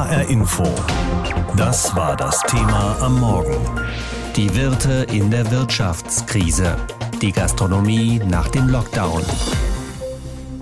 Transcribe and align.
HR 0.00 0.30
Info. 0.30 0.64
Das 1.58 1.94
war 1.94 2.16
das 2.16 2.40
Thema 2.44 2.96
am 3.02 3.20
Morgen. 3.20 3.54
Die 4.34 4.56
Wirte 4.56 5.06
in 5.12 5.30
der 5.30 5.50
Wirtschaftskrise. 5.50 6.74
Die 7.20 7.32
Gastronomie 7.32 8.18
nach 8.26 8.48
dem 8.48 8.70
Lockdown. 8.70 9.22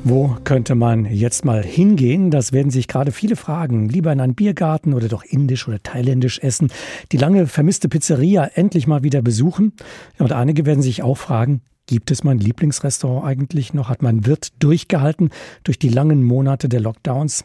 Wo 0.03 0.35
könnte 0.43 0.75
man 0.75 1.05
jetzt 1.05 1.45
mal 1.45 1.63
hingehen? 1.63 2.33
Das 2.33 2.51
werden 2.53 2.73
sich 2.73 2.89
gerade 2.89 3.13
viele 3.13 3.37
fragen. 3.37 3.89
Lieber 3.89 4.13
in 4.13 4.21
einen 4.21 4.35
Biergarten 4.35 4.93
oder 4.93 5.07
doch 5.07 5.23
indisch 5.23 5.69
oder 5.69 5.81
thailändisch 5.81 6.41
essen. 6.41 6.73
Die 7.13 7.17
lange 7.17 7.47
vermisste 7.47 7.89
Pizzeria 7.89 8.51
endlich 8.55 8.89
mal 8.89 9.05
wieder 9.05 9.23
besuchen. 9.23 9.73
Und 10.19 10.33
einige 10.33 10.67
werden 10.67 10.83
sich 10.83 11.05
auch 11.05 11.17
fragen, 11.17 11.63
Gibt 11.89 12.11
es 12.11 12.23
mein 12.23 12.37
Lieblingsrestaurant 12.37 13.25
eigentlich 13.25 13.73
noch? 13.73 13.89
Hat 13.89 14.03
mein 14.03 14.27
Wirt 14.27 14.53
durchgehalten 14.59 15.31
durch 15.65 15.79
die 15.79 15.89
langen 15.89 16.23
Monate 16.23 16.69
der 16.69 16.81
Lockdowns? 16.81 17.45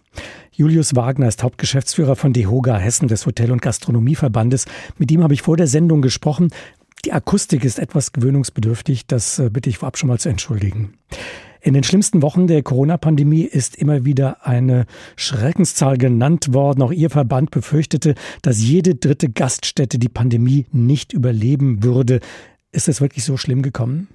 Julius 0.52 0.98
Wagner 0.98 1.30
ist 1.30 1.44
Hauptgeschäftsführer 1.44 2.18
von 2.18 2.34
DEHOGA 2.34 2.76
Hessen 2.76 3.08
des 3.08 3.26
Hotel- 3.26 3.54
und 3.54 3.62
Gastronomieverbandes. 3.62 4.66
Mit 4.98 5.12
ihm 5.12 5.24
habe 5.24 5.34
ich 5.34 5.44
vor 5.44 5.56
der 5.56 5.68
Sendung 5.68 6.02
gesprochen. 6.02 6.50
Die 7.06 7.14
Akustik 7.14 7.64
ist 7.64 7.80
etwas 7.80 8.12
gewöhnungsbedürftig. 8.12 9.08
Das 9.08 9.40
äh, 9.40 9.50
bitte 9.50 9.70
ich 9.70 9.78
vorab 9.78 9.98
schon 9.98 10.10
mal 10.10 10.20
zu 10.20 10.28
entschuldigen. 10.28 10.96
In 11.62 11.74
den 11.74 11.86
schlimmsten 11.86 12.22
Wochen 12.22 12.48
der 12.48 12.64
Corona-Pandemie 12.64 13.44
ist 13.44 13.78
immer 13.78 14.04
wieder 14.04 14.46
eine 14.46 14.88
Schreckenszahl 15.16 15.98
genannt 15.98 16.54
worden. 16.54 16.82
Auch 16.82 16.92
Ihr 16.92 17.10
Verband 17.10 17.50
befürchtete, 17.52 18.16
dass 18.42 18.62
jede 18.62 18.96
dritte 18.96 19.30
Gaststätte 19.30 20.00
die 20.00 20.10
Pandemie 20.10 20.66
nicht 20.74 21.14
überleben 21.14 21.82
würde. 21.82 22.20
Ist 22.74 22.90
es 22.90 23.00
wirklich 23.00 23.24
so 23.24 23.38
schlimm 23.38 23.62
gekommen? 23.62 24.10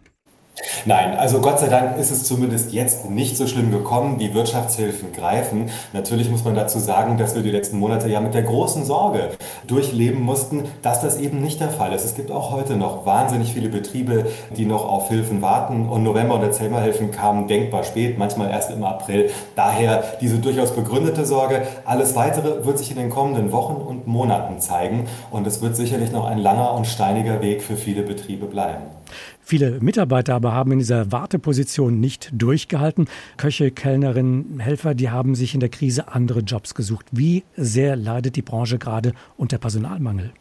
Nein, 0.85 1.17
also 1.17 1.41
Gott 1.41 1.59
sei 1.59 1.69
Dank 1.69 1.99
ist 1.99 2.11
es 2.11 2.25
zumindest 2.25 2.73
jetzt 2.73 3.11
nicht 3.11 3.37
so 3.37 3.47
schlimm 3.47 3.71
gekommen. 3.71 4.19
Die 4.19 4.35
Wirtschaftshilfen 4.35 5.13
greifen. 5.13 5.71
Natürlich 5.93 6.31
muss 6.31 6.45
man 6.45 6.55
dazu 6.55 6.79
sagen, 6.79 7.19
dass 7.19 7.35
wir 7.35 7.43
die 7.43 7.51
letzten 7.51 7.79
Monate 7.79 8.09
ja 8.09 8.21
mit 8.21 8.35
der 8.35 8.43
großen 8.43 8.85
Sorge 8.85 9.31
durchleben 9.67 10.23
mussten, 10.23 10.65
dass 10.83 11.01
das 11.01 11.19
eben 11.19 11.41
nicht 11.43 11.61
der 11.61 11.71
Fall 11.71 11.93
ist. 11.93 12.05
Es 12.05 12.15
gibt 12.15 12.31
auch 12.31 12.53
heute 12.53 12.77
noch 12.77 13.07
wahnsinnig 13.07 13.53
viele 13.53 13.69
Betriebe, 13.69 14.27
die 14.57 14.65
noch 14.65 14.89
auf 14.89 15.09
Hilfen 15.09 15.43
warten. 15.43 15.89
Und 15.89 16.03
November- 16.03 16.37
und 16.37 16.43
Dezemberhilfen 16.43 17.11
kamen 17.11 17.49
denkbar 17.49 17.85
spät, 17.85 18.19
manchmal 18.19 18.51
erst 18.51 18.71
im 18.71 18.85
April. 18.85 19.31
Daher 19.57 20.05
diese 20.21 20.39
durchaus 20.39 20.75
begründete 20.75 21.27
Sorge. 21.27 21.63
Alles 21.85 22.17
Weitere 22.17 22.65
wird 22.65 22.79
sich 22.79 22.91
in 22.91 22.97
den 22.97 23.11
kommenden 23.11 23.53
Wochen 23.53 23.75
und 23.75 24.07
Monaten 24.07 24.61
zeigen. 24.61 25.07
Und 25.31 25.47
es 25.47 25.61
wird 25.61 25.77
sicherlich 25.77 26.13
noch 26.13 26.27
ein 26.27 26.39
langer 26.39 26.75
und 26.75 26.87
steiniger 26.87 27.43
Weg 27.43 27.63
für 27.63 27.77
viele 27.77 28.03
Betriebe 28.03 28.47
bleiben. 28.47 28.85
Viele 29.49 29.81
Mitarbeiter 29.81 30.35
aber 30.35 30.53
haben 30.53 30.73
in 30.73 30.79
dieser 30.79 31.11
Warteposition 31.11 31.99
nicht 31.99 32.29
durchgehalten. 32.35 33.09
Köche, 33.39 33.71
Kellnerinnen, 33.71 34.61
Helfer, 34.61 34.95
die 34.95 35.09
haben 35.09 35.35
sich 35.35 35.55
in 35.55 35.61
der 35.61 35.71
Krise 35.71 36.13
andere 36.13 36.41
Jobs 36.41 36.75
gesucht. 36.75 37.07
Wie 37.13 37.45
sehr 37.57 37.97
leidet 37.97 38.37
die 38.37 38.43
Branche 38.43 38.77
gerade 38.79 39.15
unter 39.39 39.57
Personalmangel? 39.57 40.35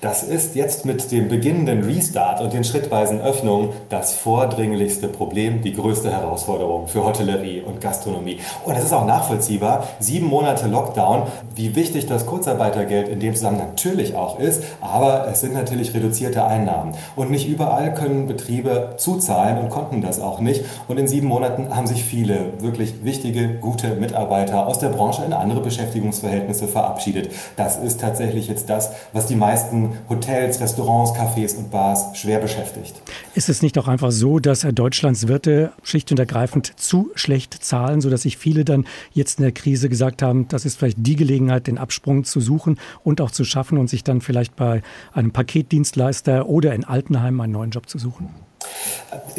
Das 0.00 0.22
ist 0.22 0.54
jetzt 0.54 0.86
mit 0.86 1.12
dem 1.12 1.28
beginnenden 1.28 1.84
Restart 1.84 2.40
und 2.40 2.54
den 2.54 2.64
schrittweisen 2.64 3.20
Öffnungen 3.20 3.70
das 3.90 4.14
vordringlichste 4.14 5.08
Problem, 5.08 5.60
die 5.60 5.74
größte 5.74 6.10
Herausforderung 6.10 6.88
für 6.88 7.04
Hotellerie 7.04 7.60
und 7.60 7.82
Gastronomie. 7.82 8.38
Und 8.64 8.76
es 8.76 8.84
ist 8.84 8.92
auch 8.94 9.04
nachvollziehbar, 9.04 9.86
sieben 9.98 10.26
Monate 10.26 10.68
Lockdown, 10.68 11.24
wie 11.54 11.76
wichtig 11.76 12.06
das 12.06 12.24
Kurzarbeitergeld 12.24 13.08
in 13.08 13.20
dem 13.20 13.34
Zusammenhang 13.34 13.68
natürlich 13.68 14.14
auch 14.14 14.38
ist, 14.38 14.62
aber 14.80 15.28
es 15.30 15.40
sind 15.40 15.52
natürlich 15.52 15.92
reduzierte 15.92 16.44
Einnahmen. 16.44 16.94
Und 17.14 17.30
nicht 17.30 17.46
überall 17.46 17.92
können 17.92 18.26
Betriebe 18.26 18.94
zuzahlen 18.96 19.58
und 19.58 19.68
konnten 19.68 20.00
das 20.00 20.18
auch 20.18 20.40
nicht. 20.40 20.64
Und 20.88 20.98
in 20.98 21.08
sieben 21.08 21.26
Monaten 21.26 21.76
haben 21.76 21.86
sich 21.86 22.04
viele 22.04 22.54
wirklich 22.60 23.04
wichtige, 23.04 23.56
gute 23.56 23.96
Mitarbeiter 23.96 24.66
aus 24.66 24.78
der 24.78 24.88
Branche 24.88 25.24
in 25.26 25.34
andere 25.34 25.60
Beschäftigungsverhältnisse 25.60 26.68
verabschiedet. 26.68 27.30
Das 27.56 27.76
ist 27.76 28.00
tatsächlich 28.00 28.48
jetzt 28.48 28.70
das, 28.70 28.92
was 29.12 29.26
die 29.26 29.36
meisten 29.36 29.59
meisten 29.60 29.90
Hotels, 30.08 30.60
Restaurants, 30.60 31.12
Cafés 31.12 31.56
und 31.56 31.70
Bars 31.70 32.16
schwer 32.16 32.38
beschäftigt. 32.38 32.94
Ist 33.34 33.48
es 33.48 33.62
nicht 33.62 33.76
auch 33.78 33.88
einfach 33.88 34.10
so, 34.10 34.38
dass 34.38 34.60
Deutschlands 34.60 35.28
Wirte 35.28 35.72
schlicht 35.82 36.10
und 36.10 36.18
ergreifend 36.18 36.78
zu 36.78 37.10
schlecht 37.14 37.62
zahlen, 37.62 38.00
sodass 38.00 38.22
sich 38.22 38.38
viele 38.38 38.64
dann 38.64 38.86
jetzt 39.12 39.38
in 39.38 39.42
der 39.42 39.52
Krise 39.52 39.88
gesagt 39.88 40.22
haben, 40.22 40.48
das 40.48 40.64
ist 40.64 40.78
vielleicht 40.78 40.98
die 41.00 41.16
Gelegenheit, 41.16 41.66
den 41.66 41.78
Absprung 41.78 42.24
zu 42.24 42.40
suchen 42.40 42.78
und 43.04 43.20
auch 43.20 43.30
zu 43.30 43.44
schaffen 43.44 43.78
und 43.78 43.88
sich 43.88 44.04
dann 44.04 44.20
vielleicht 44.20 44.56
bei 44.56 44.82
einem 45.12 45.32
Paketdienstleister 45.32 46.48
oder 46.48 46.74
in 46.74 46.84
Altenheim 46.84 47.40
einen 47.40 47.52
neuen 47.52 47.70
Job 47.70 47.88
zu 47.88 47.98
suchen? 47.98 48.30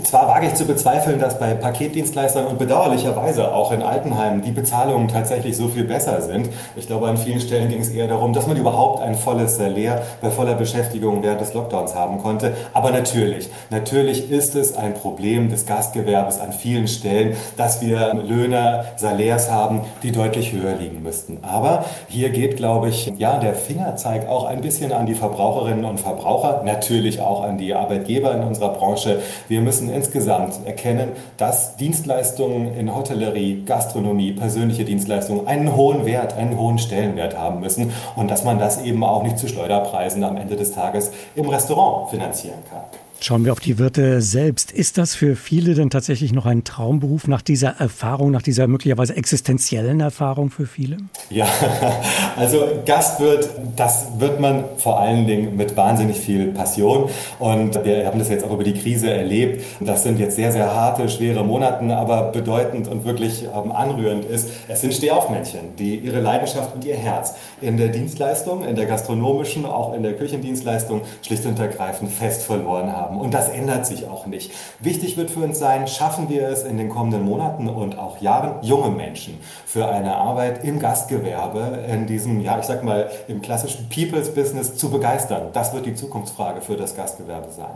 Zwar 0.03 0.27
wage 0.27 0.47
ich 0.47 0.55
zu 0.55 0.65
bezweifeln, 0.65 1.19
dass 1.19 1.39
bei 1.39 1.53
Paketdienstleistern 1.53 2.45
und 2.45 2.59
bedauerlicherweise 2.59 3.53
auch 3.53 3.71
in 3.71 3.81
Altenheimen 3.81 4.41
die 4.41 4.51
Bezahlungen 4.51 5.07
tatsächlich 5.07 5.55
so 5.55 5.69
viel 5.69 5.85
besser 5.85 6.21
sind. 6.21 6.49
Ich 6.75 6.87
glaube, 6.87 7.07
an 7.07 7.15
vielen 7.15 7.39
Stellen 7.39 7.69
ging 7.69 7.79
es 7.79 7.89
eher 7.89 8.07
darum, 8.07 8.33
dass 8.33 8.47
man 8.47 8.57
überhaupt 8.57 9.01
ein 9.01 9.15
volles 9.15 9.55
Salär 9.55 10.01
bei 10.21 10.29
voller 10.29 10.55
Beschäftigung 10.55 11.23
während 11.23 11.39
des 11.39 11.53
Lockdowns 11.53 11.95
haben 11.95 12.17
konnte. 12.21 12.53
Aber 12.73 12.91
natürlich, 12.91 13.49
natürlich 13.69 14.29
ist 14.29 14.55
es 14.55 14.75
ein 14.75 14.93
Problem 14.93 15.49
des 15.49 15.65
Gastgewerbes 15.65 16.41
an 16.41 16.51
vielen 16.51 16.89
Stellen, 16.89 17.37
dass 17.55 17.81
wir 17.81 18.13
Löhne, 18.13 18.85
Salärs 18.97 19.49
haben, 19.49 19.81
die 20.03 20.11
deutlich 20.11 20.51
höher 20.51 20.75
liegen 20.75 21.01
müssten. 21.01 21.39
Aber 21.43 21.85
hier 22.09 22.31
geht, 22.31 22.57
glaube 22.57 22.89
ich, 22.89 23.13
ja, 23.17 23.39
der 23.39 23.53
Fingerzeig 23.53 24.27
auch 24.27 24.43
ein 24.43 24.59
bisschen 24.59 24.91
an 24.91 25.05
die 25.05 25.15
Verbraucherinnen 25.15 25.85
und 25.85 26.01
Verbraucher, 26.01 26.63
natürlich 26.65 27.21
auch 27.21 27.43
an 27.43 27.57
die 27.57 27.73
Arbeitgeber 27.73 28.33
in 28.33 28.43
unserer 28.43 28.73
Branche. 28.73 29.20
Wir 29.47 29.61
müssen 29.61 29.89
insgesamt 29.89 30.65
erkennen, 30.65 31.09
dass 31.37 31.77
Dienstleistungen 31.77 32.75
in 32.75 32.95
Hotellerie, 32.95 33.63
Gastronomie, 33.65 34.33
persönliche 34.33 34.85
Dienstleistungen 34.85 35.47
einen 35.47 35.75
hohen 35.75 36.05
Wert, 36.05 36.33
einen 36.37 36.57
hohen 36.57 36.79
Stellenwert 36.79 37.37
haben 37.37 37.59
müssen 37.59 37.93
und 38.15 38.29
dass 38.29 38.43
man 38.43 38.59
das 38.59 38.81
eben 38.81 39.03
auch 39.03 39.23
nicht 39.23 39.37
zu 39.37 39.47
Schleuderpreisen 39.47 40.23
am 40.23 40.37
Ende 40.37 40.55
des 40.55 40.71
Tages 40.71 41.11
im 41.35 41.49
Restaurant 41.49 42.09
finanzieren 42.09 42.59
kann. 42.69 42.83
Schauen 43.23 43.45
wir 43.45 43.51
auf 43.51 43.59
die 43.59 43.77
Wirte 43.77 44.19
selbst. 44.19 44.71
Ist 44.71 44.97
das 44.97 45.13
für 45.13 45.35
viele 45.35 45.75
denn 45.75 45.91
tatsächlich 45.91 46.33
noch 46.33 46.47
ein 46.47 46.63
Traumberuf 46.63 47.27
nach 47.27 47.43
dieser 47.43 47.79
Erfahrung, 47.79 48.31
nach 48.31 48.41
dieser 48.41 48.65
möglicherweise 48.65 49.15
existenziellen 49.15 49.99
Erfahrung 49.99 50.49
für 50.49 50.65
viele? 50.65 50.97
Ja, 51.29 51.45
also 52.35 52.81
Gastwirt, 52.83 53.47
das 53.75 54.07
wird 54.17 54.39
man 54.39 54.63
vor 54.77 54.99
allen 54.99 55.27
Dingen 55.27 55.55
mit 55.55 55.77
wahnsinnig 55.77 56.17
viel 56.17 56.47
Passion. 56.47 57.11
Und 57.37 57.85
wir 57.85 58.07
haben 58.07 58.17
das 58.17 58.29
jetzt 58.29 58.43
auch 58.43 58.53
über 58.53 58.63
die 58.63 58.73
Krise 58.73 59.11
erlebt. 59.11 59.65
Das 59.81 60.01
sind 60.01 60.17
jetzt 60.17 60.35
sehr, 60.35 60.51
sehr 60.51 60.73
harte, 60.73 61.07
schwere 61.07 61.43
Monate, 61.43 61.95
aber 61.95 62.31
bedeutend 62.31 62.87
und 62.87 63.05
wirklich 63.05 63.43
ähm, 63.43 63.71
anrührend 63.71 64.25
ist, 64.25 64.49
es 64.67 64.81
sind 64.81 64.95
Stehaufmännchen, 64.95 65.75
die 65.77 65.97
ihre 65.97 66.21
Leidenschaft 66.21 66.73
und 66.73 66.83
ihr 66.85 66.95
Herz 66.95 67.35
in 67.61 67.77
der 67.77 67.89
Dienstleistung, 67.89 68.65
in 68.65 68.75
der 68.75 68.87
gastronomischen, 68.87 69.67
auch 69.67 69.93
in 69.93 70.01
der 70.01 70.13
Küchendienstleistung 70.13 71.01
schlicht 71.21 71.45
und 71.45 71.59
ergreifend 71.59 72.11
fest 72.11 72.41
verloren 72.41 72.91
haben 72.91 73.10
haben. 73.11 73.21
Und 73.21 73.33
das 73.33 73.49
ändert 73.49 73.85
sich 73.85 74.07
auch 74.07 74.25
nicht. 74.25 74.51
Wichtig 74.79 75.17
wird 75.17 75.29
für 75.29 75.41
uns 75.41 75.59
sein, 75.59 75.87
schaffen 75.87 76.29
wir 76.29 76.47
es 76.47 76.63
in 76.63 76.77
den 76.77 76.89
kommenden 76.89 77.23
Monaten 77.23 77.67
und 77.67 77.97
auch 77.97 78.21
Jahren, 78.21 78.63
junge 78.63 78.89
Menschen 78.89 79.37
für 79.65 79.87
eine 79.87 80.15
Arbeit 80.15 80.63
im 80.63 80.79
Gastgewerbe, 80.79 81.79
in 81.91 82.07
diesem, 82.07 82.41
ja, 82.41 82.59
ich 82.59 82.65
sag 82.65 82.83
mal, 82.83 83.09
im 83.27 83.41
klassischen 83.41 83.89
People's 83.89 84.33
Business 84.33 84.75
zu 84.75 84.89
begeistern. 84.89 85.49
Das 85.53 85.73
wird 85.73 85.85
die 85.85 85.95
Zukunftsfrage 85.95 86.61
für 86.61 86.75
das 86.75 86.95
Gastgewerbe 86.95 87.51
sein. 87.51 87.71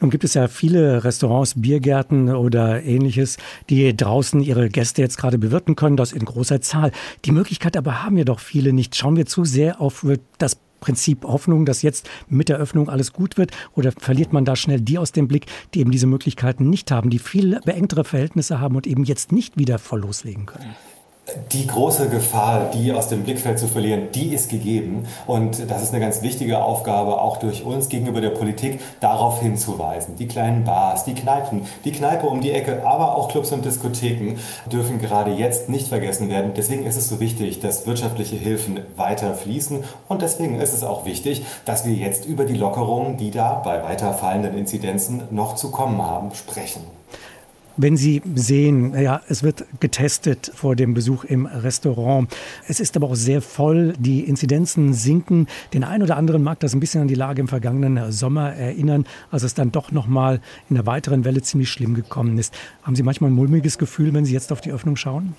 Nun 0.00 0.10
gibt 0.10 0.24
es 0.24 0.34
ja 0.34 0.48
viele 0.48 1.04
Restaurants, 1.04 1.54
Biergärten 1.56 2.34
oder 2.34 2.82
ähnliches, 2.82 3.36
die 3.70 3.96
draußen 3.96 4.40
ihre 4.40 4.68
Gäste 4.68 5.02
jetzt 5.02 5.18
gerade 5.18 5.38
bewirten 5.38 5.76
können, 5.76 5.96
das 5.96 6.12
in 6.12 6.24
großer 6.24 6.60
Zahl. 6.60 6.92
Die 7.24 7.32
Möglichkeit 7.32 7.76
aber 7.76 8.02
haben 8.02 8.16
ja 8.16 8.24
doch 8.24 8.40
viele 8.40 8.72
nicht. 8.72 8.96
Schauen 8.96 9.16
wir 9.16 9.26
zu 9.26 9.44
sehr 9.44 9.80
auf 9.80 10.06
das 10.38 10.56
Prinzip 10.82 11.24
Hoffnung, 11.24 11.64
dass 11.64 11.80
jetzt 11.80 12.10
mit 12.28 12.50
der 12.50 12.58
Öffnung 12.58 12.90
alles 12.90 13.14
gut 13.14 13.38
wird? 13.38 13.52
Oder 13.74 13.92
verliert 13.92 14.34
man 14.34 14.44
da 14.44 14.54
schnell 14.54 14.80
die 14.80 14.98
aus 14.98 15.12
dem 15.12 15.28
Blick, 15.28 15.46
die 15.72 15.80
eben 15.80 15.90
diese 15.90 16.06
Möglichkeiten 16.06 16.68
nicht 16.68 16.90
haben, 16.90 17.08
die 17.08 17.18
viel 17.18 17.58
beengtere 17.64 18.04
Verhältnisse 18.04 18.60
haben 18.60 18.76
und 18.76 18.86
eben 18.86 19.04
jetzt 19.04 19.32
nicht 19.32 19.56
wieder 19.56 19.78
voll 19.78 20.00
loslegen 20.00 20.44
können? 20.44 20.74
Die 21.52 21.66
große 21.66 22.08
Gefahr, 22.08 22.70
die 22.72 22.92
aus 22.92 23.08
dem 23.08 23.22
Blickfeld 23.24 23.58
zu 23.58 23.68
verlieren, 23.68 24.08
die 24.14 24.34
ist 24.34 24.50
gegeben. 24.50 25.04
Und 25.26 25.70
das 25.70 25.82
ist 25.82 25.92
eine 25.92 26.04
ganz 26.04 26.22
wichtige 26.22 26.62
Aufgabe, 26.62 27.20
auch 27.20 27.36
durch 27.36 27.64
uns 27.64 27.88
gegenüber 27.88 28.20
der 28.20 28.30
Politik, 28.30 28.80
darauf 29.00 29.40
hinzuweisen. 29.40 30.16
Die 30.16 30.28
kleinen 30.28 30.64
Bars, 30.64 31.04
die 31.04 31.14
Kneipen, 31.14 31.62
die 31.84 31.92
Kneipe 31.92 32.26
um 32.26 32.40
die 32.40 32.52
Ecke, 32.52 32.86
aber 32.86 33.16
auch 33.16 33.28
Clubs 33.28 33.52
und 33.52 33.64
Diskotheken 33.64 34.38
dürfen 34.70 34.98
gerade 34.98 35.32
jetzt 35.32 35.68
nicht 35.68 35.88
vergessen 35.88 36.28
werden. 36.28 36.52
Deswegen 36.56 36.86
ist 36.86 36.96
es 36.96 37.08
so 37.08 37.20
wichtig, 37.20 37.60
dass 37.60 37.86
wirtschaftliche 37.86 38.36
Hilfen 38.36 38.80
weiter 38.96 39.34
fließen. 39.34 39.84
Und 40.08 40.22
deswegen 40.22 40.60
ist 40.60 40.74
es 40.74 40.84
auch 40.84 41.04
wichtig, 41.04 41.44
dass 41.64 41.84
wir 41.84 41.94
jetzt 41.94 42.24
über 42.24 42.44
die 42.44 42.56
Lockerungen, 42.56 43.16
die 43.16 43.30
da 43.30 43.54
bei 43.54 43.82
weiter 43.82 44.12
fallenden 44.14 44.56
Inzidenzen 44.56 45.22
noch 45.30 45.54
zu 45.54 45.70
kommen 45.70 46.02
haben, 46.02 46.34
sprechen. 46.34 47.01
Wenn 47.76 47.96
Sie 47.96 48.20
sehen, 48.34 48.94
ja, 49.00 49.22
es 49.28 49.42
wird 49.42 49.64
getestet 49.80 50.52
vor 50.54 50.76
dem 50.76 50.92
Besuch 50.92 51.24
im 51.24 51.46
Restaurant. 51.46 52.34
Es 52.68 52.80
ist 52.80 52.96
aber 52.96 53.08
auch 53.08 53.14
sehr 53.14 53.40
voll. 53.40 53.94
Die 53.98 54.20
Inzidenzen 54.20 54.92
sinken. 54.92 55.46
Den 55.72 55.82
einen 55.82 56.02
oder 56.02 56.16
anderen 56.16 56.42
mag 56.42 56.60
das 56.60 56.74
ein 56.74 56.80
bisschen 56.80 57.02
an 57.02 57.08
die 57.08 57.14
Lage 57.14 57.40
im 57.40 57.48
vergangenen 57.48 58.12
Sommer 58.12 58.52
erinnern, 58.52 59.06
als 59.30 59.42
es 59.42 59.54
dann 59.54 59.72
doch 59.72 59.90
noch 59.90 60.06
mal 60.06 60.40
in 60.68 60.76
der 60.76 60.86
weiteren 60.86 61.24
Welle 61.24 61.40
ziemlich 61.42 61.70
schlimm 61.70 61.94
gekommen 61.94 62.36
ist. 62.36 62.54
Haben 62.82 62.96
Sie 62.96 63.02
manchmal 63.02 63.30
ein 63.30 63.34
mulmiges 63.34 63.78
Gefühl, 63.78 64.12
wenn 64.12 64.24
Sie 64.24 64.34
jetzt 64.34 64.52
auf 64.52 64.60
die 64.60 64.72
Öffnung 64.72 64.96
schauen? 64.96 65.34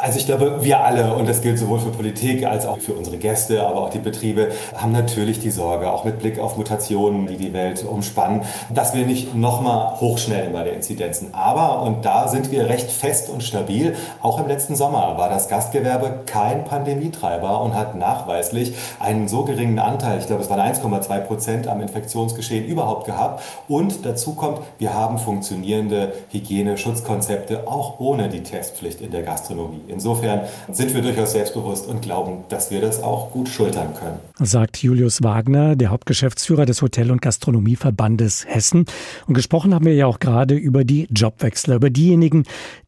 Also 0.00 0.18
ich 0.18 0.26
glaube, 0.26 0.62
wir 0.62 0.80
alle, 0.80 1.14
und 1.14 1.28
das 1.28 1.40
gilt 1.40 1.58
sowohl 1.58 1.78
für 1.78 1.90
Politik 1.90 2.44
als 2.44 2.66
auch 2.66 2.78
für 2.78 2.92
unsere 2.92 3.16
Gäste, 3.16 3.66
aber 3.66 3.82
auch 3.82 3.90
die 3.90 3.98
Betriebe, 3.98 4.52
haben 4.76 4.92
natürlich 4.92 5.40
die 5.40 5.50
Sorge, 5.50 5.90
auch 5.90 6.04
mit 6.04 6.18
Blick 6.18 6.38
auf 6.38 6.56
Mutationen, 6.56 7.26
die 7.26 7.36
die 7.36 7.52
Welt 7.52 7.84
umspannen, 7.84 8.42
dass 8.70 8.94
wir 8.94 9.06
nicht 9.06 9.34
nochmal 9.34 9.98
hochschnellen 10.00 10.52
bei 10.52 10.64
den 10.64 10.74
Inzidenzen. 10.74 11.32
Aber, 11.32 11.82
und 11.82 12.04
da 12.04 12.28
sind 12.28 12.50
wir 12.50 12.68
recht 12.68 12.90
fest 12.90 13.30
und 13.30 13.42
stabil, 13.42 13.94
auch 14.20 14.38
im 14.40 14.48
letzten 14.48 14.76
Sommer 14.76 15.16
war 15.16 15.28
das 15.28 15.48
Gastgewerbe 15.48 16.20
kein 16.26 16.64
Pandemietreiber 16.64 17.62
und 17.62 17.74
hat 17.74 17.94
nachweislich 17.94 18.74
einen 19.00 19.28
so 19.28 19.44
geringen 19.44 19.78
Anteil, 19.78 20.18
ich 20.18 20.26
glaube 20.26 20.42
es 20.42 20.50
waren 20.50 20.60
1,2 20.60 21.20
Prozent 21.20 21.68
am 21.68 21.80
Infektionsgeschehen 21.80 22.66
überhaupt 22.66 23.06
gehabt. 23.06 23.42
Und 23.68 24.04
dazu 24.04 24.34
kommt, 24.34 24.60
wir 24.78 24.92
haben 24.92 25.18
funktionierende 25.18 26.12
Hygiene-Schutzkonzepte 26.32 27.66
auch 27.66 27.98
ohne 27.98 28.28
die 28.28 28.42
Testpflicht 28.42 29.00
in 29.00 29.10
der 29.10 29.22
Gastronomie. 29.36 29.82
Insofern 29.88 30.40
sind 30.72 30.94
wir 30.94 31.02
durchaus 31.02 31.32
selbstbewusst 31.32 31.86
und 31.86 32.00
glauben, 32.00 32.44
dass 32.48 32.70
wir 32.70 32.80
das 32.80 33.02
auch 33.02 33.30
gut 33.32 33.50
schultern 33.50 33.92
können. 33.94 34.18
Sagt 34.38 34.78
Julius 34.78 35.22
Wagner, 35.22 35.76
der 35.76 35.90
Hauptgeschäftsführer 35.90 36.64
des 36.64 36.80
Hotel- 36.80 37.10
und 37.10 37.20
Gastronomieverbandes 37.20 38.46
Hessen. 38.46 38.86
Und 39.26 39.34
gesprochen 39.34 39.74
haben 39.74 39.84
wir 39.84 39.94
ja 39.94 40.06
auch 40.06 40.20
gerade 40.20 40.54
über 40.54 40.84
die 40.84 41.06
Jobwechsler, 41.10 41.76
über 41.76 41.90
diejenigen, 41.90 42.44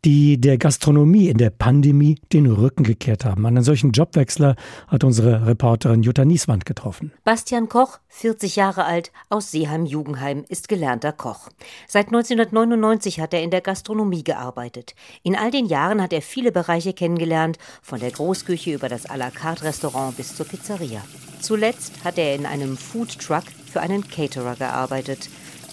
die 0.06 0.40
der 0.40 0.56
Gastronomie 0.56 1.28
in 1.28 1.36
der 1.36 1.50
Pandemie 1.50 2.18
den 2.32 2.46
Rücken 2.46 2.84
gekehrt 2.84 3.26
haben. 3.26 3.44
Einen 3.44 3.62
solchen 3.62 3.92
Jobwechsler 3.92 4.56
hat 4.86 5.04
unsere 5.04 5.46
Reporterin 5.46 6.02
Jutta 6.02 6.24
Nieswand 6.24 6.64
getroffen. 6.64 7.12
Bastian 7.24 7.68
Koch, 7.68 7.98
40 8.08 8.56
Jahre 8.56 8.84
alt, 8.84 9.12
aus 9.28 9.50
Seeheim-Jugendheim, 9.50 10.44
ist 10.48 10.68
gelernter 10.68 11.12
Koch. 11.12 11.50
Seit 11.86 12.06
1999 12.06 13.20
hat 13.20 13.34
er 13.34 13.42
in 13.42 13.50
der 13.50 13.60
Gastronomie 13.60 14.24
gearbeitet. 14.24 14.94
In 15.22 15.36
all 15.36 15.50
den 15.50 15.66
Jahren 15.66 16.00
hat 16.00 16.12
er 16.12 16.22
viele 16.38 16.52
Bereiche 16.52 16.92
kennengelernt, 16.92 17.58
von 17.82 17.98
der 17.98 18.12
Großküche 18.12 18.72
über 18.72 18.88
das 18.88 19.10
à 19.10 19.16
la 19.16 19.28
carte 19.28 19.64
Restaurant 19.64 20.16
bis 20.16 20.36
zur 20.36 20.46
Pizzeria. 20.46 21.00
Zuletzt 21.40 22.04
hat 22.04 22.16
er 22.16 22.36
in 22.36 22.46
einem 22.46 22.76
Food 22.76 23.18
Truck 23.18 23.42
für 23.66 23.80
einen 23.80 24.06
Caterer 24.06 24.54
gearbeitet, 24.54 25.30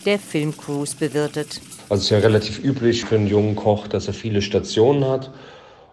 der 0.08 0.18
Filmcrews 0.18 0.96
bewirtet. 0.96 1.62
Also 1.90 2.00
es 2.00 2.04
ist 2.06 2.10
ja 2.10 2.18
relativ 2.18 2.64
üblich 2.64 3.06
für 3.06 3.14
einen 3.14 3.28
jungen 3.28 3.56
Koch, 3.56 3.88
dass 3.88 4.08
er 4.08 4.16
viele 4.16 4.42
Stationen 4.42 5.06
hat 5.06 5.30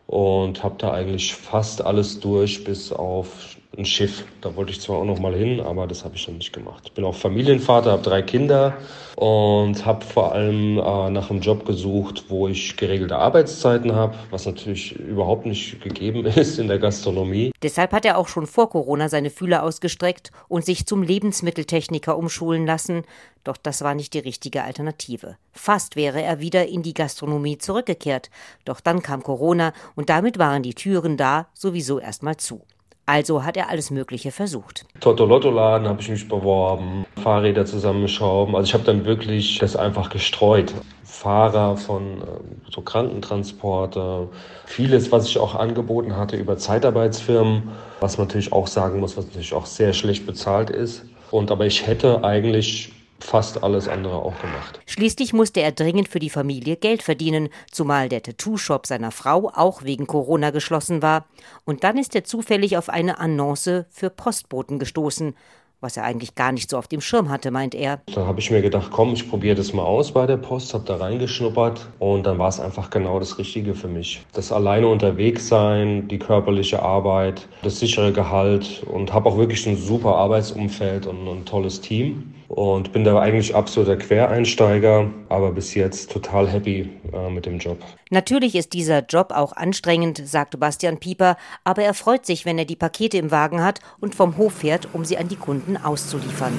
und 0.07 0.65
habe 0.65 0.77
da 0.79 0.95
eigentlich 0.95 1.35
fast 1.35 1.85
alles 1.85 2.19
durch, 2.21 2.65
bis 2.65 2.93
auf 2.93 3.29
ein 3.77 3.85
Schiff. 3.85 4.25
Da 4.41 4.55
wollte 4.55 4.73
ich 4.73 4.81
zwar 4.81 4.99
auch 4.99 5.05
noch 5.05 5.19
mal 5.19 5.35
hin, 5.35 5.61
aber 5.61 5.87
das 5.87 6.05
habe 6.05 6.17
ich 6.17 6.27
noch 6.29 6.35
nicht 6.35 6.53
gemacht. 6.53 6.83
Ich 6.87 6.93
bin 6.93 7.05
auch 7.05 7.15
Familienvater, 7.15 7.93
habe 7.93 8.03
drei 8.03 8.23
Kinder 8.23 8.77
und 9.17 9.85
habe 9.87 10.05
vor 10.05 10.33
allem 10.33 10.79
äh, 10.79 11.11
nach 11.11 11.31
einem 11.31 11.41
Job 11.41 11.65
gesucht, 11.65 12.25
wo 12.29 12.49
ich 12.49 12.77
geregelte 12.77 13.17
Arbeitszeiten 13.17 13.95
habe, 13.95 14.15
was 14.31 14.47
natürlich 14.47 14.97
überhaupt 14.97 15.47
nicht 15.47 15.81
gegeben 15.81 16.25
ist 16.27 16.59
in 16.59 16.69
der 16.69 16.79
Gastronomie. 16.79 17.53
Deshalb 17.63 17.93
hat 17.93 18.05
er 18.05 18.19
auch 18.19 18.29
schon 18.29 18.47
vor 18.47 18.71
Corona 18.71 19.09
seine 19.09 19.31
Fühler 19.31 19.63
ausgestreckt 19.63 20.33
und 20.49 20.65
sich 20.65 20.87
zum 20.87 21.03
Lebensmitteltechniker 21.03 22.17
umschulen 22.17 22.67
lassen. 22.67 23.05
Doch 23.45 23.57
das 23.57 23.83
war 23.83 23.95
nicht 23.95 24.15
die 24.15 24.21
richtige 24.21 24.65
Alternative. 24.65 25.37
Fast 25.53 25.97
wäre 25.97 26.23
er 26.23 26.41
wieder 26.41 26.69
in 26.69 26.83
die 26.83 26.95
Gastronomie 26.95 27.59
zurückgekehrt. 27.59 28.31
Doch 28.65 28.81
dann 28.81 29.03
kam 29.03 29.23
Corona 29.23 29.73
und 29.97 30.11
damit 30.11 30.39
waren 30.39 30.63
die 30.63 30.75
Türen 30.75 31.17
da 31.17 31.49
sowieso 31.55 31.99
erstmal 31.99 32.37
zu. 32.37 32.63
Also 33.07 33.45
hat 33.45 33.57
er 33.57 33.69
alles 33.69 33.91
Mögliche 33.91 34.31
versucht. 34.31 34.85
Toto-Lotto-Laden 35.01 35.89
habe 35.89 36.01
ich 36.01 36.09
mich 36.09 36.29
beworben, 36.29 37.05
Fahrräder 37.23 37.67
zusammenschrauben. 37.67 38.55
Also 38.55 38.69
ich 38.69 38.75
habe 38.75 38.85
dann 38.85 39.05
wirklich 39.05 39.59
das 39.59 39.75
einfach 39.75 40.09
gestreut. 40.09 40.73
Fahrer 41.03 41.77
von 41.77 42.23
äh, 42.23 42.25
so 42.71 42.81
Krankentransporte, 42.81 44.29
vieles, 44.67 45.13
was 45.13 45.27
ich 45.27 45.39
auch 45.39 45.55
angeboten 45.55 46.17
hatte 46.17 46.37
über 46.37 46.57
Zeitarbeitsfirmen, 46.57 47.71
was 48.01 48.19
man 48.19 48.29
natürlich 48.29 48.53
auch 48.53 48.67
sagen 48.67 49.01
muss, 49.01 49.17
was 49.17 49.27
natürlich 49.27 49.53
auch 49.53 49.67
sehr 49.67 49.93
schlecht 49.93 50.25
bezahlt 50.25 50.71
ist. 50.71 51.05
Und 51.31 51.51
aber 51.51 51.67
ich 51.67 51.87
hätte 51.87 52.25
eigentlich 52.25 52.93
fast 53.23 53.63
alles 53.63 53.89
andere 53.89 54.17
auch 54.17 54.39
gemacht. 54.41 54.81
Schließlich 54.87 55.33
musste 55.33 55.61
er 55.61 55.73
dringend 55.73 56.09
für 56.09 56.19
die 56.19 56.31
Familie 56.31 56.77
Geld 56.77 57.03
verdienen, 57.03 57.49
zumal 57.71 58.09
der 58.09 58.23
Tattoo-Shop 58.23 58.87
seiner 58.87 59.11
Frau 59.11 59.51
auch 59.55 59.83
wegen 59.83 60.07
Corona 60.07 60.51
geschlossen 60.51 61.03
war. 61.03 61.27
Und 61.65 61.85
dann 61.85 61.99
ist 61.99 62.15
er 62.15 62.25
zufällig 62.25 62.77
auf 62.77 62.89
eine 62.89 63.19
Annonce 63.19 63.85
für 63.91 64.11
Postboten 64.11 64.79
gestoßen 64.79 65.35
was 65.83 65.97
er 65.97 66.05
eigentlich 66.05 66.35
gar 66.37 66.53
nicht 66.53 66.71
so 66.71 66.79
auf 66.79 66.87
dem 66.87 67.01
Schirm 67.01 67.29
hatte, 67.29 67.51
meint 67.51 67.75
er. 67.75 68.01
Da 68.15 68.25
habe 68.25 68.39
ich 68.39 68.51
mir 68.51 68.63
gedacht, 68.63 68.91
komm, 68.91 69.13
ich 69.13 69.29
probiere 69.29 69.57
das 69.57 69.73
mal 69.73 69.83
aus 69.83 70.13
bei 70.13 70.27
der 70.27 70.37
Post, 70.37 70.73
habe 70.73 70.85
da 70.85 70.97
reingeschnuppert 70.97 71.89
und 71.99 72.25
dann 72.25 72.39
war 72.39 72.49
es 72.49 72.61
einfach 72.61 72.89
genau 72.89 73.19
das 73.19 73.37
Richtige 73.37 73.75
für 73.75 73.89
mich. 73.89 74.25
Das 74.33 74.53
alleine 74.53 74.87
unterwegs 74.87 75.49
sein, 75.49 76.07
die 76.07 76.19
körperliche 76.19 76.81
Arbeit, 76.81 77.49
das 77.63 77.81
sichere 77.81 78.13
Gehalt 78.13 78.85
und 78.91 79.13
habe 79.13 79.29
auch 79.29 79.37
wirklich 79.37 79.67
ein 79.67 79.77
super 79.77 80.15
Arbeitsumfeld 80.15 81.07
und 81.07 81.27
ein 81.27 81.45
tolles 81.45 81.81
Team 81.81 82.33
und 82.53 82.93
bin 82.93 83.03
da 83.03 83.19
eigentlich 83.19 83.55
absoluter 83.55 83.97
Quereinsteiger, 83.97 85.11
aber 85.31 85.53
bis 85.53 85.75
jetzt 85.75 86.13
total 86.13 86.47
happy 86.47 86.91
äh, 87.11 87.31
mit 87.31 87.47
dem 87.47 87.59
Job. 87.59 87.79
Natürlich 88.11 88.55
ist 88.55 88.75
dieser 88.75 89.03
Job 89.07 89.33
auch 89.35 89.55
anstrengend, 89.55 90.21
sagte 90.23 90.59
Bastian 90.59 90.99
Pieper, 90.99 91.39
aber 91.65 91.83
er 91.83 91.95
freut 91.95 92.27
sich, 92.27 92.45
wenn 92.45 92.59
er 92.59 92.67
die 92.67 92.77
Pakete 92.77 93.17
im 93.17 93.31
Wagen 93.31 93.65
hat 93.65 93.81
und 94.01 94.15
vom 94.15 94.37
Hof 94.37 94.53
fährt, 94.53 94.89
um 94.93 95.07
sie 95.07 95.17
an 95.17 95.29
die 95.29 95.37
Kunden 95.37 95.79
auszuliefern. 95.79 96.53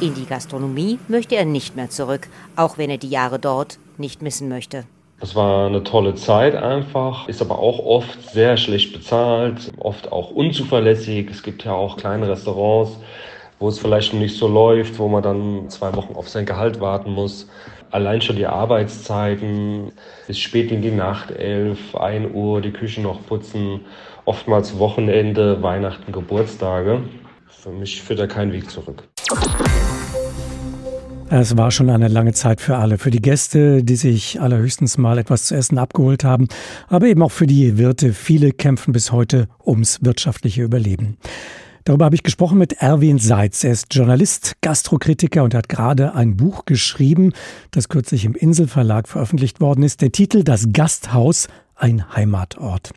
In 0.00 0.14
die 0.14 0.24
Gastronomie 0.24 0.98
möchte 1.08 1.36
er 1.36 1.44
nicht 1.44 1.76
mehr 1.76 1.90
zurück, 1.90 2.28
auch 2.56 2.78
wenn 2.78 2.88
er 2.88 2.98
die 2.98 3.10
Jahre 3.10 3.38
dort 3.38 3.78
nicht 3.98 4.22
missen 4.22 4.48
möchte. 4.48 4.84
Es 5.20 5.34
war 5.34 5.66
eine 5.66 5.84
tolle 5.84 6.14
Zeit 6.14 6.54
einfach, 6.54 7.28
ist 7.28 7.42
aber 7.42 7.58
auch 7.58 7.80
oft 7.80 8.30
sehr 8.30 8.56
schlecht 8.56 8.94
bezahlt, 8.94 9.72
oft 9.78 10.10
auch 10.10 10.30
unzuverlässig. 10.30 11.28
Es 11.30 11.42
gibt 11.42 11.64
ja 11.64 11.72
auch 11.72 11.98
kleine 11.98 12.28
Restaurants, 12.28 12.96
wo 13.58 13.68
es 13.68 13.78
vielleicht 13.78 14.14
nicht 14.14 14.36
so 14.36 14.48
läuft, 14.48 14.98
wo 14.98 15.08
man 15.08 15.22
dann 15.22 15.68
zwei 15.68 15.94
Wochen 15.94 16.14
auf 16.14 16.28
sein 16.28 16.46
Gehalt 16.46 16.80
warten 16.80 17.12
muss. 17.12 17.48
Allein 17.90 18.20
schon 18.20 18.36
die 18.36 18.46
Arbeitszeiten, 18.46 19.92
bis 20.26 20.38
spät 20.38 20.70
in 20.70 20.82
die 20.82 20.90
Nacht, 20.90 21.30
elf, 21.30 21.94
ein 21.96 22.34
Uhr, 22.34 22.60
die 22.60 22.72
Küche 22.72 23.00
noch 23.00 23.24
putzen, 23.26 23.80
oftmals 24.26 24.78
Wochenende, 24.78 25.62
Weihnachten, 25.62 26.12
Geburtstage. 26.12 27.00
Für 27.48 27.70
mich 27.70 28.02
führt 28.02 28.20
da 28.20 28.26
kein 28.26 28.52
Weg 28.52 28.70
zurück. 28.70 29.04
Es 31.30 31.58
war 31.58 31.70
schon 31.70 31.90
eine 31.90 32.08
lange 32.08 32.32
Zeit 32.32 32.60
für 32.60 32.76
alle, 32.76 32.96
für 32.96 33.10
die 33.10 33.20
Gäste, 33.20 33.84
die 33.84 33.96
sich 33.96 34.40
allerhöchstens 34.40 34.96
mal 34.96 35.18
etwas 35.18 35.44
zu 35.44 35.54
essen 35.54 35.76
abgeholt 35.76 36.24
haben, 36.24 36.48
aber 36.88 37.06
eben 37.06 37.22
auch 37.22 37.32
für 37.32 37.46
die 37.46 37.76
Wirte. 37.76 38.14
Viele 38.14 38.52
kämpfen 38.52 38.92
bis 38.92 39.12
heute 39.12 39.48
ums 39.66 40.02
wirtschaftliche 40.02 40.62
Überleben. 40.62 41.18
Darüber 41.88 42.04
habe 42.04 42.16
ich 42.16 42.22
gesprochen 42.22 42.58
mit 42.58 42.74
Erwin 42.82 43.18
Seitz. 43.18 43.64
Er 43.64 43.72
ist 43.72 43.94
Journalist, 43.94 44.56
Gastrokritiker 44.60 45.42
und 45.42 45.54
hat 45.54 45.70
gerade 45.70 46.14
ein 46.14 46.36
Buch 46.36 46.66
geschrieben, 46.66 47.32
das 47.70 47.88
kürzlich 47.88 48.26
im 48.26 48.34
Inselverlag 48.34 49.08
veröffentlicht 49.08 49.62
worden 49.62 49.82
ist. 49.82 50.02
Der 50.02 50.12
Titel 50.12 50.44
Das 50.44 50.66
Gasthaus, 50.74 51.48
ein 51.76 52.14
Heimatort. 52.14 52.90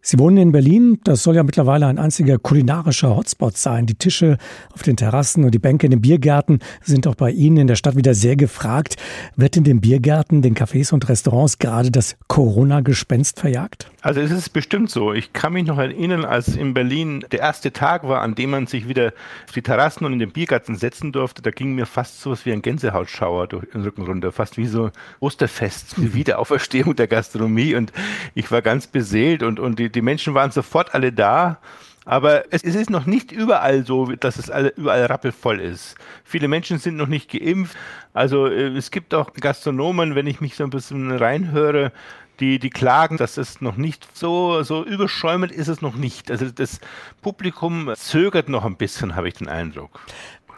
Sie 0.00 0.18
wohnen 0.18 0.36
in 0.36 0.52
Berlin. 0.52 1.00
Das 1.04 1.22
soll 1.22 1.34
ja 1.36 1.42
mittlerweile 1.42 1.86
ein 1.86 1.98
einziger 1.98 2.38
kulinarischer 2.38 3.16
Hotspot 3.16 3.56
sein. 3.56 3.86
Die 3.86 3.96
Tische 3.96 4.38
auf 4.72 4.82
den 4.82 4.96
Terrassen 4.96 5.44
und 5.44 5.52
die 5.52 5.58
Bänke 5.58 5.86
in 5.86 5.90
den 5.90 6.00
Biergärten 6.00 6.60
sind 6.82 7.06
auch 7.06 7.16
bei 7.16 7.30
Ihnen 7.30 7.56
in 7.56 7.66
der 7.66 7.74
Stadt 7.74 7.96
wieder 7.96 8.14
sehr 8.14 8.36
gefragt. 8.36 8.96
Wird 9.36 9.56
in 9.56 9.64
den 9.64 9.80
Biergärten, 9.80 10.40
den 10.40 10.54
Cafés 10.54 10.92
und 10.94 11.08
Restaurants 11.08 11.58
gerade 11.58 11.90
das 11.90 12.16
Corona-Gespenst 12.28 13.40
verjagt? 13.40 13.90
Also 14.00 14.20
es 14.20 14.30
ist 14.30 14.50
bestimmt 14.50 14.90
so. 14.90 15.12
Ich 15.12 15.32
kann 15.32 15.52
mich 15.52 15.66
noch 15.66 15.78
erinnern, 15.78 16.24
als 16.24 16.56
in 16.56 16.72
Berlin 16.72 17.24
der 17.32 17.40
erste 17.40 17.72
Tag 17.72 18.04
war, 18.04 18.22
an 18.22 18.36
dem 18.36 18.50
man 18.50 18.68
sich 18.68 18.88
wieder 18.88 19.12
auf 19.44 19.52
die 19.52 19.62
Terrassen 19.62 20.06
und 20.06 20.12
in 20.12 20.20
den 20.20 20.30
Biergarten 20.30 20.76
setzen 20.76 21.10
durfte. 21.10 21.42
Da 21.42 21.50
ging 21.50 21.74
mir 21.74 21.84
fast 21.84 22.20
so 22.20 22.30
was 22.30 22.46
wie 22.46 22.52
ein 22.52 22.62
Gänsehautschauer 22.62 23.48
durch 23.48 23.68
den 23.70 23.82
Rücken 23.82 24.02
runter. 24.02 24.30
Fast 24.30 24.56
wie 24.56 24.66
so 24.66 24.90
Osterfest, 25.18 25.96
die 25.96 26.14
Wiederauferstehung 26.14 26.94
der 26.94 27.08
Gastronomie. 27.08 27.74
Und 27.74 27.92
ich 28.34 28.52
war 28.52 28.62
ganz 28.62 28.86
beseelt 28.86 29.42
und, 29.42 29.58
und 29.58 29.80
die, 29.80 29.87
die 29.88 30.02
Menschen 30.02 30.34
waren 30.34 30.50
sofort 30.50 30.94
alle 30.94 31.12
da. 31.12 31.58
Aber 32.04 32.44
es, 32.50 32.62
es, 32.64 32.74
ist 32.74 32.88
noch 32.88 33.04
nicht 33.04 33.32
überall 33.32 33.84
so, 33.84 34.06
dass 34.06 34.38
es 34.38 34.50
alle, 34.50 34.70
überall 34.70 35.04
rappelvoll 35.04 35.60
ist. 35.60 35.94
Viele 36.24 36.48
Menschen 36.48 36.78
sind 36.78 36.96
noch 36.96 37.06
nicht 37.06 37.30
geimpft. 37.30 37.76
Also 38.14 38.46
äh, 38.46 38.68
es 38.68 38.90
gibt 38.90 39.12
auch 39.12 39.34
Gastronomen, 39.34 40.14
wenn 40.14 40.26
ich 40.26 40.40
mich 40.40 40.56
so 40.56 40.64
ein 40.64 40.70
bisschen 40.70 41.10
reinhöre, 41.10 41.92
die, 42.40 42.58
die 42.58 42.70
klagen, 42.70 43.16
dass 43.16 43.36
es 43.36 43.60
noch 43.60 43.76
nicht 43.76 44.06
so, 44.16 44.62
so 44.62 44.84
überschäumend 44.84 45.52
ist 45.52 45.68
es 45.68 45.82
noch 45.82 45.96
nicht. 45.96 46.30
Also 46.30 46.50
das 46.50 46.80
Publikum 47.20 47.92
zögert 47.94 48.48
noch 48.48 48.64
ein 48.64 48.76
bisschen, 48.76 49.16
habe 49.16 49.28
ich 49.28 49.34
den 49.34 49.48
Eindruck. 49.48 50.00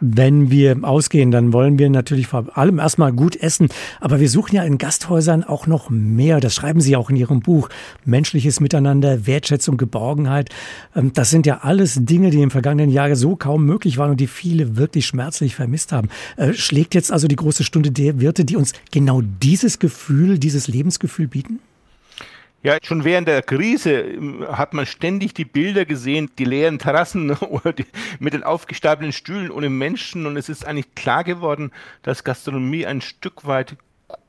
Wenn 0.00 0.50
wir 0.50 0.78
ausgehen, 0.82 1.30
dann 1.30 1.52
wollen 1.52 1.78
wir 1.78 1.90
natürlich 1.90 2.26
vor 2.26 2.56
allem 2.56 2.78
erstmal 2.78 3.12
gut 3.12 3.36
essen. 3.36 3.68
Aber 4.00 4.18
wir 4.18 4.30
suchen 4.30 4.56
ja 4.56 4.62
in 4.64 4.78
Gasthäusern 4.78 5.44
auch 5.44 5.66
noch 5.66 5.90
mehr. 5.90 6.40
Das 6.40 6.54
schreiben 6.54 6.80
Sie 6.80 6.96
auch 6.96 7.10
in 7.10 7.16
Ihrem 7.16 7.40
Buch. 7.40 7.68
Menschliches 8.04 8.60
Miteinander, 8.60 9.26
Wertschätzung, 9.26 9.76
Geborgenheit. 9.76 10.48
Ähm, 10.96 11.12
das 11.12 11.30
sind 11.30 11.46
ja 11.46 11.58
alles 11.62 11.98
Dinge, 12.00 12.30
die 12.30 12.40
im 12.40 12.50
vergangenen 12.50 12.90
Jahr 12.90 13.14
so 13.14 13.36
kaum 13.36 13.66
möglich 13.66 13.98
waren 13.98 14.12
und 14.12 14.20
die 14.20 14.26
viele 14.26 14.76
wirklich 14.76 15.06
schmerzlich 15.06 15.54
vermisst 15.54 15.92
haben. 15.92 16.08
Äh, 16.36 16.54
schlägt 16.54 16.94
jetzt 16.94 17.12
also 17.12 17.28
die 17.28 17.36
große 17.36 17.64
Stunde 17.64 17.90
der 17.90 18.20
Wirte, 18.20 18.44
die 18.44 18.56
uns 18.56 18.72
genau 18.90 19.20
dieses 19.20 19.78
Gefühl, 19.78 20.38
dieses 20.38 20.68
Lebensgefühl 20.68 21.28
bieten? 21.28 21.60
Ja, 22.62 22.76
schon 22.82 23.04
während 23.04 23.26
der 23.26 23.42
Krise 23.42 24.00
ähm, 24.00 24.46
hat 24.46 24.74
man 24.74 24.84
ständig 24.84 25.32
die 25.32 25.46
Bilder 25.46 25.86
gesehen, 25.86 26.30
die 26.38 26.44
leeren 26.44 26.78
Terrassen 26.78 27.30
oder 27.36 27.72
die, 27.72 27.86
mit 28.18 28.34
den 28.34 28.42
aufgestapelten 28.42 29.12
Stühlen 29.12 29.50
ohne 29.50 29.70
Menschen. 29.70 30.26
Und 30.26 30.36
es 30.36 30.48
ist 30.48 30.66
eigentlich 30.66 30.94
klar 30.94 31.24
geworden, 31.24 31.72
dass 32.02 32.24
Gastronomie 32.24 32.84
ein 32.84 33.00
Stück 33.00 33.46
weit 33.46 33.76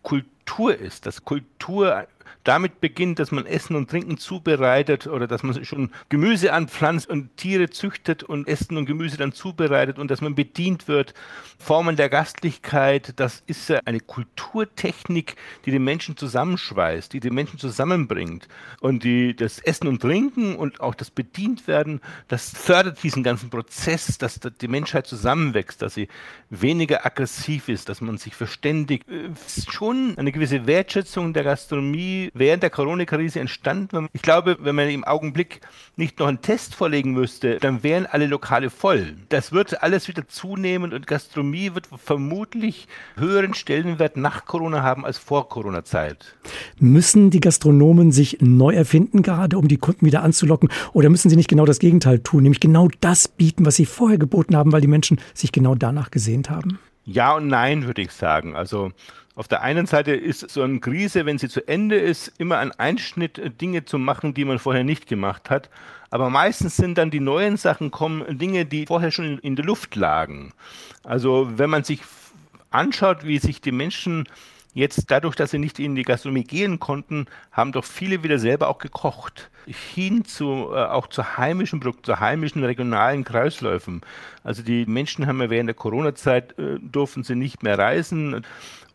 Kultur 0.01 0.75
ist, 0.75 1.05
dass 1.05 1.25
Kultur 1.25 2.07
damit 2.43 2.81
beginnt, 2.81 3.19
dass 3.19 3.31
man 3.31 3.45
Essen 3.45 3.75
und 3.75 3.89
Trinken 3.89 4.17
zubereitet 4.17 5.07
oder 5.07 5.27
dass 5.27 5.43
man 5.43 5.63
schon 5.63 5.91
Gemüse 6.09 6.53
anpflanzt 6.53 7.09
und 7.09 7.37
Tiere 7.37 7.69
züchtet 7.69 8.23
und 8.23 8.47
Essen 8.47 8.77
und 8.77 8.85
Gemüse 8.85 9.17
dann 9.17 9.31
zubereitet 9.31 9.99
und 9.99 10.09
dass 10.09 10.21
man 10.21 10.35
bedient 10.35 10.87
wird. 10.87 11.13
Formen 11.59 11.95
der 11.95 12.09
Gastlichkeit, 12.09 13.13
das 13.17 13.43
ist 13.45 13.69
ja 13.69 13.81
eine 13.85 13.99
Kulturtechnik, 13.99 15.35
die 15.65 15.71
den 15.71 15.83
Menschen 15.83 16.17
zusammenschweißt, 16.17 17.13
die 17.13 17.19
den 17.19 17.35
Menschen 17.35 17.59
zusammenbringt. 17.59 18.47
Und 18.79 19.03
die, 19.03 19.35
das 19.35 19.59
Essen 19.59 19.87
und 19.87 20.01
Trinken 20.01 20.55
und 20.55 20.81
auch 20.81 20.95
das 20.95 21.11
Bedientwerden, 21.11 22.01
das 22.27 22.49
fördert 22.49 23.03
diesen 23.03 23.23
ganzen 23.23 23.49
Prozess, 23.51 24.17
dass 24.17 24.39
die 24.39 24.67
Menschheit 24.67 25.05
zusammenwächst, 25.05 25.81
dass 25.81 25.93
sie 25.93 26.07
weniger 26.49 27.05
aggressiv 27.05 27.69
ist, 27.69 27.89
dass 27.89 28.01
man 28.01 28.17
sich 28.17 28.35
verständigt. 28.35 29.07
Äh, 29.09 29.29
schon 29.69 30.17
eine 30.17 30.31
gewisse 30.31 30.65
Wertschätzung 30.65 31.33
der 31.33 31.43
Gastronomie 31.43 32.30
während 32.33 32.63
der 32.63 32.69
Corona-Krise 32.69 33.39
entstanden. 33.39 34.07
Ich 34.13 34.21
glaube, 34.21 34.57
wenn 34.61 34.75
man 34.75 34.89
im 34.89 35.03
Augenblick 35.03 35.61
nicht 35.95 36.19
noch 36.19 36.27
einen 36.27 36.41
Test 36.41 36.75
vorlegen 36.75 37.11
müsste, 37.11 37.57
dann 37.57 37.83
wären 37.83 38.05
alle 38.05 38.27
Lokale 38.27 38.69
voll. 38.69 39.15
Das 39.29 39.51
wird 39.51 39.83
alles 39.83 40.07
wieder 40.07 40.27
zunehmen 40.27 40.93
und 40.93 41.07
Gastronomie 41.07 41.73
wird 41.73 41.87
vermutlich 41.87 42.87
höheren 43.17 43.53
Stellenwert 43.53 44.17
nach 44.17 44.45
Corona 44.45 44.81
haben 44.83 45.05
als 45.05 45.17
vor 45.17 45.49
Corona-Zeit. 45.49 46.35
Müssen 46.79 47.29
die 47.29 47.39
Gastronomen 47.39 48.11
sich 48.11 48.37
neu 48.41 48.73
erfinden, 48.73 49.21
gerade 49.21 49.57
um 49.57 49.67
die 49.67 49.77
Kunden 49.77 50.05
wieder 50.05 50.23
anzulocken? 50.23 50.69
Oder 50.93 51.09
müssen 51.09 51.29
sie 51.29 51.35
nicht 51.35 51.49
genau 51.49 51.65
das 51.65 51.79
Gegenteil 51.79 52.19
tun, 52.19 52.43
nämlich 52.43 52.59
genau 52.59 52.87
das 52.99 53.27
bieten, 53.27 53.65
was 53.65 53.75
sie 53.75 53.85
vorher 53.85 54.17
geboten 54.17 54.55
haben, 54.55 54.71
weil 54.71 54.81
die 54.81 54.87
Menschen 54.87 55.19
sich 55.33 55.51
genau 55.51 55.75
danach 55.75 56.11
gesehnt 56.11 56.49
haben? 56.49 56.79
Ja 57.05 57.35
und 57.35 57.47
nein, 57.47 57.85
würde 57.85 58.01
ich 58.01 58.11
sagen. 58.11 58.55
Also 58.55 58.91
auf 59.35 59.47
der 59.47 59.61
einen 59.61 59.85
Seite 59.85 60.11
ist 60.11 60.49
so 60.49 60.61
eine 60.61 60.79
Krise, 60.79 61.25
wenn 61.25 61.37
sie 61.37 61.49
zu 61.49 61.67
Ende 61.67 61.97
ist, 61.97 62.33
immer 62.37 62.57
ein 62.57 62.71
Einschnitt, 62.73 63.39
äh, 63.39 63.49
Dinge 63.49 63.85
zu 63.85 63.97
machen, 63.97 64.33
die 64.33 64.45
man 64.45 64.59
vorher 64.59 64.83
nicht 64.83 65.07
gemacht 65.07 65.49
hat. 65.49 65.69
Aber 66.09 66.29
meistens 66.29 66.75
sind 66.75 66.97
dann 66.97 67.09
die 67.09 67.21
neuen 67.21 67.55
Sachen 67.57 67.89
kommen, 67.89 68.37
Dinge, 68.37 68.65
die 68.65 68.85
vorher 68.85 69.11
schon 69.11 69.39
in 69.39 69.55
der 69.55 69.65
Luft 69.65 69.95
lagen. 69.95 70.51
Also 71.03 71.49
wenn 71.55 71.69
man 71.69 71.83
sich 71.83 72.01
anschaut, 72.69 73.25
wie 73.25 73.39
sich 73.39 73.61
die 73.61 73.71
Menschen 73.71 74.27
jetzt 74.73 75.09
dadurch, 75.11 75.35
dass 75.35 75.51
sie 75.51 75.59
nicht 75.59 75.79
in 75.79 75.95
die 75.95 76.03
Gastronomie 76.03 76.43
gehen 76.43 76.79
konnten, 76.79 77.25
haben 77.51 77.71
doch 77.71 77.85
viele 77.85 78.23
wieder 78.23 78.39
selber 78.39 78.67
auch 78.69 78.77
gekocht. 78.77 79.49
Hin 79.65 80.25
zu, 80.25 80.69
äh, 80.73 80.85
auch 80.85 81.07
zu 81.07 81.37
heimischen 81.37 81.79
Produkten, 81.79 82.05
zu 82.05 82.19
heimischen 82.19 82.63
regionalen 82.63 83.23
Kreisläufen. 83.23 84.01
Also 84.43 84.63
die 84.63 84.85
Menschen 84.85 85.27
haben 85.27 85.41
ja 85.41 85.49
während 85.49 85.67
der 85.67 85.75
Corona-Zeit 85.75 86.57
äh, 86.57 86.79
durften 86.79 87.23
sie 87.23 87.35
nicht 87.35 87.63
mehr 87.63 87.77
reisen 87.77 88.43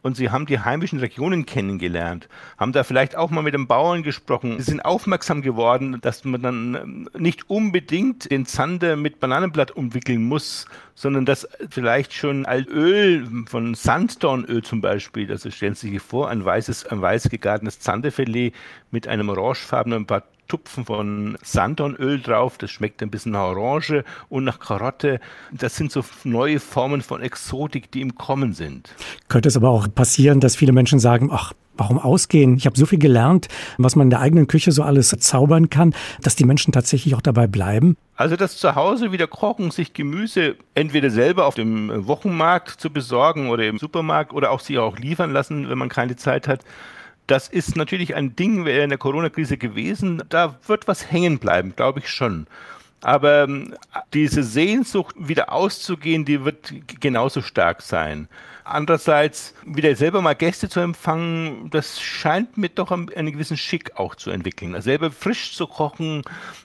und 0.07 0.17
sie 0.17 0.31
haben 0.31 0.47
die 0.47 0.61
heimischen 0.61 1.01
Regionen 1.01 1.47
kennengelernt, 1.47 2.29
haben 2.59 2.71
da 2.71 2.85
vielleicht 2.85 3.17
auch 3.17 3.31
mal 3.31 3.43
mit 3.43 3.55
den 3.55 3.67
Bauern 3.67 4.05
gesprochen. 4.05 4.55
Sie 4.59 4.71
sind 4.71 4.85
aufmerksam 4.85 5.43
geworden, 5.43 5.99
dass 6.01 6.25
man 6.25 6.41
dann 6.43 6.75
ähm, 6.77 7.11
nicht 7.19 7.51
unbedingt 7.51 8.31
den 8.31 8.47
Zander 8.47 8.95
mit 8.95 9.19
Bananenblatt 9.19 9.73
umwickeln 9.73 10.23
muss, 10.23 10.67
sondern 10.95 11.27
dass 11.27 11.49
vielleicht 11.71 12.13
schon 12.13 12.47
Öl 12.69 13.27
von 13.49 13.75
Sanddornöl 13.75 14.63
zum 14.63 14.81
Beispiel, 14.81 15.29
also 15.29 15.51
stellen 15.51 15.75
Sie 15.75 15.91
sich 15.91 16.01
vor, 16.01 16.31
ein 16.31 16.45
weißes, 16.45 16.87
ein 16.87 17.03
weiß 17.03 17.29
gegartenes 17.29 17.81
Zanderfilet 17.81 18.53
mit 18.93 19.09
einem 19.09 19.29
orangefarbenen 19.29 20.07
ein 20.07 20.07
Tupfen 20.49 20.85
von 20.85 21.37
Sanddornöl 21.43 22.21
drauf. 22.21 22.59
Das 22.59 22.71
schmeckt 22.71 23.03
ein 23.03 23.11
bisschen 23.11 23.33
nach 23.33 23.43
Orange 23.43 24.05
und 24.29 24.45
nach 24.45 24.59
Karotte. 24.59 25.21
Das 25.53 25.77
sind 25.77 25.93
so 25.93 26.05
neue 26.25 26.61
Formen 26.61 27.03
von 27.03 27.23
Exotik, 27.23 27.91
die 27.91 28.01
im 28.01 28.15
Kommen 28.15 28.53
sind. 28.53 28.95
Könnte 29.29 29.49
es 29.49 29.57
aber 29.57 29.71
auch 29.71 29.87
passieren, 29.95 30.41
dass 30.41 30.57
viele 30.57 30.73
Menschen 30.73 30.99
sagen, 30.99 31.31
ach, 31.33 31.53
Warum 31.77 31.99
ausgehen? 31.99 32.57
Ich 32.57 32.67
habe 32.67 32.79
so 32.79 32.87
viel 32.87 32.99
gelernt, 32.99 33.49
was 33.77 33.97
man 33.97 34.07
in 34.07 34.11
der 34.11 34.21
eigenen 34.21 34.47
Küche 34.47 34.73
so 34.73 34.83
alles 34.83 35.11
zaubern 35.11 35.69
kann, 35.69 35.95
dass 36.23 36.35
die 36.35 36.45
Menschen 36.45 36.73
tatsächlich 36.73 37.15
auch 37.15 37.21
dabei 37.21 37.47
bleiben. 37.47 37.97
Also 38.17 38.37
das 38.37 38.57
zu 38.57 38.75
Hause 38.75 39.13
wieder 39.13 39.27
kochen, 39.27 39.71
sich 39.71 39.93
Gemüse 39.93 40.57
entweder 40.75 41.11
selber 41.11 41.45
auf 41.45 41.55
dem 41.55 42.07
Wochenmarkt 42.07 42.81
zu 42.81 42.91
besorgen 42.91 43.51
oder 43.51 43.67
im 43.67 43.79
Supermarkt 43.79 44.33
oder 44.33 44.53
auch 44.53 44.61
sich 44.61 44.79
auch 44.79 44.99
liefern 44.99 45.33
lassen, 45.33 45.69
wenn 45.69 45.77
man 45.77 45.91
keine 45.91 46.17
Zeit 46.17 46.49
hat. 46.49 46.61
Das 47.27 47.49
ist 47.49 47.77
natürlich 47.77 48.15
ein 48.15 48.37
Ding 48.37 48.67
in 48.67 48.89
der 48.89 48.99
Corona-Krise 48.99 49.57
gewesen. 49.57 50.23
Da 50.29 50.57
wird 50.67 50.87
was 50.87 51.11
hängen 51.11 51.39
bleiben, 51.39 51.75
glaube 51.75 52.01
ich 52.01 52.09
schon. 52.09 52.47
Aber 53.01 53.45
ähm, 53.45 53.75
diese 54.15 54.43
Sehnsucht, 54.43 55.15
wieder 55.19 55.53
auszugehen, 55.53 56.25
die 56.25 56.45
wird 56.45 56.73
genauso 57.01 57.43
stark 57.43 57.83
sein. 57.83 58.29
Andererseits, 58.69 59.55
wieder 59.65 59.95
selber 59.95 60.21
mal 60.23 60.35
Gäste 60.35 60.69
zu 60.69 60.81
empfangen, 60.81 61.71
das 61.71 62.01
scheint 62.01 62.59
mir 62.59 62.69
doch 62.69 62.91
einen 62.91 63.33
gewissen 63.33 63.57
Schick 63.57 63.93
auch 63.95 64.17
zu 64.17 64.31
entwickeln. 64.31 64.75
Also 64.75 64.87
selber 64.87 65.13
frisch 65.13 65.55
zu 65.55 65.69
kochen, 65.69 66.23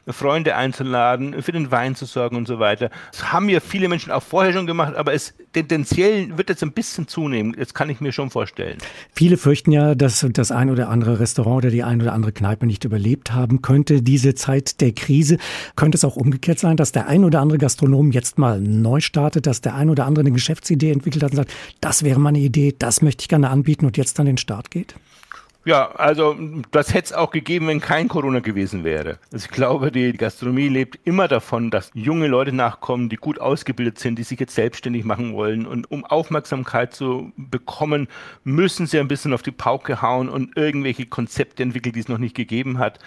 Freunde 0.07 0.55
einzuladen, 0.55 1.39
für 1.43 1.51
den 1.51 1.69
Wein 1.69 1.95
zu 1.95 2.05
sorgen 2.05 2.37
und 2.37 2.47
so 2.47 2.57
weiter. 2.57 2.89
Das 3.11 3.31
haben 3.31 3.49
ja 3.49 3.59
viele 3.59 3.87
Menschen 3.87 4.11
auch 4.11 4.23
vorher 4.23 4.51
schon 4.51 4.65
gemacht, 4.65 4.95
aber 4.95 5.13
es 5.13 5.35
tendenziell 5.53 6.37
wird 6.39 6.49
jetzt 6.49 6.63
ein 6.63 6.71
bisschen 6.71 7.07
zunehmen. 7.07 7.55
Das 7.55 7.75
kann 7.75 7.89
ich 7.91 8.01
mir 8.01 8.11
schon 8.11 8.31
vorstellen. 8.31 8.79
Viele 9.13 9.37
fürchten 9.37 9.71
ja, 9.71 9.93
dass 9.93 10.25
das 10.31 10.51
ein 10.51 10.71
oder 10.71 10.89
andere 10.89 11.19
Restaurant 11.19 11.57
oder 11.57 11.69
die 11.69 11.83
ein 11.83 12.01
oder 12.01 12.13
andere 12.13 12.31
Kneipe 12.31 12.65
nicht 12.65 12.83
überlebt 12.83 13.31
haben 13.31 13.61
könnte. 13.61 14.01
Diese 14.01 14.33
Zeit 14.33 14.81
der 14.81 14.93
Krise 14.93 15.37
könnte 15.75 15.97
es 15.97 16.03
auch 16.03 16.15
umgekehrt 16.15 16.57
sein, 16.57 16.77
dass 16.77 16.91
der 16.91 17.07
ein 17.07 17.23
oder 17.23 17.41
andere 17.41 17.59
Gastronom 17.59 18.11
jetzt 18.11 18.39
mal 18.39 18.59
neu 18.59 19.01
startet, 19.01 19.45
dass 19.45 19.61
der 19.61 19.75
ein 19.75 19.91
oder 19.91 20.07
andere 20.07 20.21
eine 20.21 20.31
Geschäftsidee 20.31 20.91
entwickelt 20.91 21.23
hat 21.23 21.31
und 21.31 21.37
sagt, 21.37 21.51
das 21.91 22.03
wäre 22.03 22.21
mal 22.21 22.29
eine 22.29 22.39
Idee, 22.39 22.73
das 22.79 23.01
möchte 23.01 23.23
ich 23.23 23.27
gerne 23.27 23.49
anbieten 23.49 23.85
und 23.85 23.97
jetzt 23.97 24.17
dann 24.17 24.25
den 24.25 24.37
Start 24.37 24.71
geht? 24.71 24.95
Ja, 25.63 25.91
also 25.91 26.35
das 26.71 26.91
hätte 26.91 27.05
es 27.05 27.13
auch 27.13 27.29
gegeben, 27.29 27.67
wenn 27.67 27.79
kein 27.79 28.07
Corona 28.07 28.39
gewesen 28.39 28.83
wäre. 28.83 29.19
Also 29.31 29.45
ich 29.45 29.51
glaube, 29.51 29.91
die 29.91 30.11
Gastronomie 30.11 30.67
lebt 30.67 30.97
immer 31.03 31.27
davon, 31.27 31.69
dass 31.69 31.91
junge 31.93 32.27
Leute 32.27 32.51
nachkommen, 32.51 33.09
die 33.09 33.15
gut 33.15 33.39
ausgebildet 33.39 33.99
sind, 33.99 34.17
die 34.17 34.23
sich 34.23 34.39
jetzt 34.39 34.55
selbstständig 34.55 35.05
machen 35.05 35.33
wollen. 35.33 35.67
Und 35.67 35.91
um 35.91 36.03
Aufmerksamkeit 36.03 36.95
zu 36.95 37.31
bekommen, 37.37 38.07
müssen 38.43 38.87
sie 38.87 38.99
ein 38.99 39.07
bisschen 39.07 39.33
auf 39.33 39.43
die 39.43 39.51
Pauke 39.51 40.01
hauen 40.01 40.29
und 40.29 40.57
irgendwelche 40.57 41.05
Konzepte 41.05 41.61
entwickeln, 41.61 41.93
die 41.93 41.99
es 41.99 42.09
noch 42.09 42.17
nicht 42.17 42.35
gegeben 42.35 42.79
hat. 42.79 42.97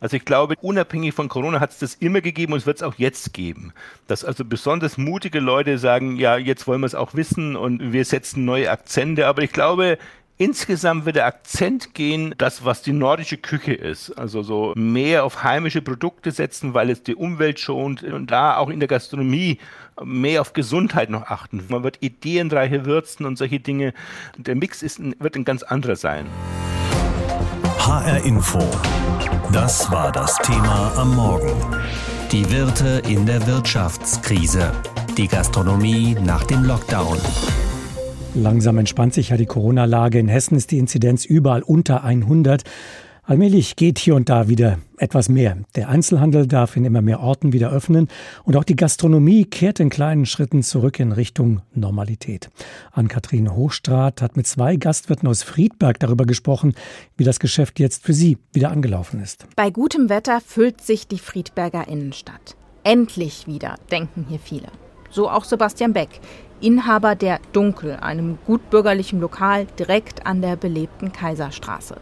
Also 0.00 0.16
ich 0.16 0.24
glaube, 0.24 0.54
unabhängig 0.60 1.14
von 1.14 1.28
Corona 1.28 1.58
hat 1.58 1.70
es 1.70 1.78
das 1.78 1.94
immer 1.96 2.20
gegeben 2.20 2.52
und 2.52 2.58
es 2.60 2.66
wird 2.66 2.76
es 2.76 2.82
auch 2.84 2.94
jetzt 2.96 3.32
geben. 3.32 3.72
Dass 4.06 4.24
also 4.24 4.44
besonders 4.44 4.98
mutige 4.98 5.40
Leute 5.40 5.78
sagen, 5.78 6.14
ja, 6.16 6.36
jetzt 6.36 6.68
wollen 6.68 6.82
wir 6.82 6.86
es 6.86 6.94
auch 6.94 7.14
wissen 7.14 7.56
und 7.56 7.92
wir 7.92 8.04
setzen 8.04 8.44
neue 8.44 8.70
Akzente. 8.70 9.26
Aber 9.26 9.42
ich 9.42 9.52
glaube, 9.52 9.98
Insgesamt 10.36 11.06
wird 11.06 11.14
der 11.14 11.26
Akzent 11.26 11.94
gehen, 11.94 12.34
das, 12.38 12.64
was 12.64 12.82
die 12.82 12.92
nordische 12.92 13.36
Küche 13.36 13.72
ist. 13.72 14.10
Also 14.18 14.42
so 14.42 14.72
mehr 14.74 15.24
auf 15.24 15.44
heimische 15.44 15.80
Produkte 15.80 16.32
setzen, 16.32 16.74
weil 16.74 16.90
es 16.90 17.04
die 17.04 17.14
Umwelt 17.14 17.60
schont 17.60 18.02
und 18.02 18.32
da 18.32 18.56
auch 18.56 18.68
in 18.68 18.80
der 18.80 18.88
Gastronomie 18.88 19.58
mehr 20.02 20.40
auf 20.40 20.52
Gesundheit 20.52 21.08
noch 21.08 21.28
achten. 21.28 21.64
Man 21.68 21.84
wird 21.84 21.98
ideenreiche 22.00 22.84
würzen 22.84 23.26
und 23.26 23.38
solche 23.38 23.60
Dinge. 23.60 23.94
Der 24.36 24.56
Mix 24.56 24.82
ist, 24.82 25.00
wird 25.22 25.36
ein 25.36 25.44
ganz 25.44 25.62
anderer 25.62 25.94
sein. 25.94 26.26
HR 27.78 28.24
Info. 28.24 28.58
Das 29.52 29.88
war 29.92 30.10
das 30.10 30.36
Thema 30.38 30.94
am 30.96 31.14
Morgen. 31.14 31.52
Die 32.32 32.50
Wirte 32.50 33.02
in 33.06 33.24
der 33.24 33.46
Wirtschaftskrise. 33.46 34.72
Die 35.16 35.28
Gastronomie 35.28 36.16
nach 36.20 36.42
dem 36.42 36.64
Lockdown. 36.64 37.18
Langsam 38.36 38.78
entspannt 38.78 39.14
sich 39.14 39.28
ja 39.28 39.36
die 39.36 39.46
Corona-Lage. 39.46 40.18
In 40.18 40.26
Hessen 40.26 40.56
ist 40.56 40.72
die 40.72 40.78
Inzidenz 40.78 41.24
überall 41.24 41.62
unter 41.62 42.02
100. 42.02 42.64
Allmählich 43.22 43.76
geht 43.76 44.00
hier 44.00 44.16
und 44.16 44.28
da 44.28 44.48
wieder 44.48 44.78
etwas 44.98 45.28
mehr. 45.28 45.56
Der 45.76 45.88
Einzelhandel 45.88 46.48
darf 46.48 46.76
in 46.76 46.84
immer 46.84 47.00
mehr 47.00 47.20
Orten 47.20 47.52
wieder 47.52 47.70
öffnen 47.70 48.08
und 48.42 48.56
auch 48.56 48.64
die 48.64 48.74
Gastronomie 48.74 49.44
kehrt 49.44 49.78
in 49.78 49.88
kleinen 49.88 50.26
Schritten 50.26 50.64
zurück 50.64 50.98
in 50.98 51.12
Richtung 51.12 51.62
Normalität. 51.72 52.50
Ann-Kathrin 52.90 53.54
Hochstraat 53.54 54.20
hat 54.20 54.36
mit 54.36 54.48
zwei 54.48 54.76
Gastwirten 54.76 55.28
aus 55.28 55.44
Friedberg 55.44 56.00
darüber 56.00 56.26
gesprochen, 56.26 56.74
wie 57.16 57.24
das 57.24 57.38
Geschäft 57.38 57.78
jetzt 57.78 58.02
für 58.02 58.12
sie 58.12 58.36
wieder 58.52 58.72
angelaufen 58.72 59.20
ist. 59.20 59.46
Bei 59.54 59.70
gutem 59.70 60.08
Wetter 60.08 60.40
füllt 60.44 60.80
sich 60.80 61.06
die 61.06 61.18
Friedberger 61.18 61.86
Innenstadt. 61.86 62.56
Endlich 62.82 63.46
wieder, 63.46 63.76
denken 63.90 64.26
hier 64.28 64.40
viele. 64.40 64.68
So 65.14 65.30
auch 65.30 65.44
Sebastian 65.44 65.92
Beck. 65.92 66.20
Inhaber 66.64 67.14
der 67.14 67.40
Dunkel, 67.52 67.98
einem 68.00 68.38
gutbürgerlichen 68.46 69.20
Lokal 69.20 69.66
direkt 69.78 70.26
an 70.26 70.40
der 70.40 70.56
belebten 70.56 71.12
Kaiserstraße. 71.12 71.96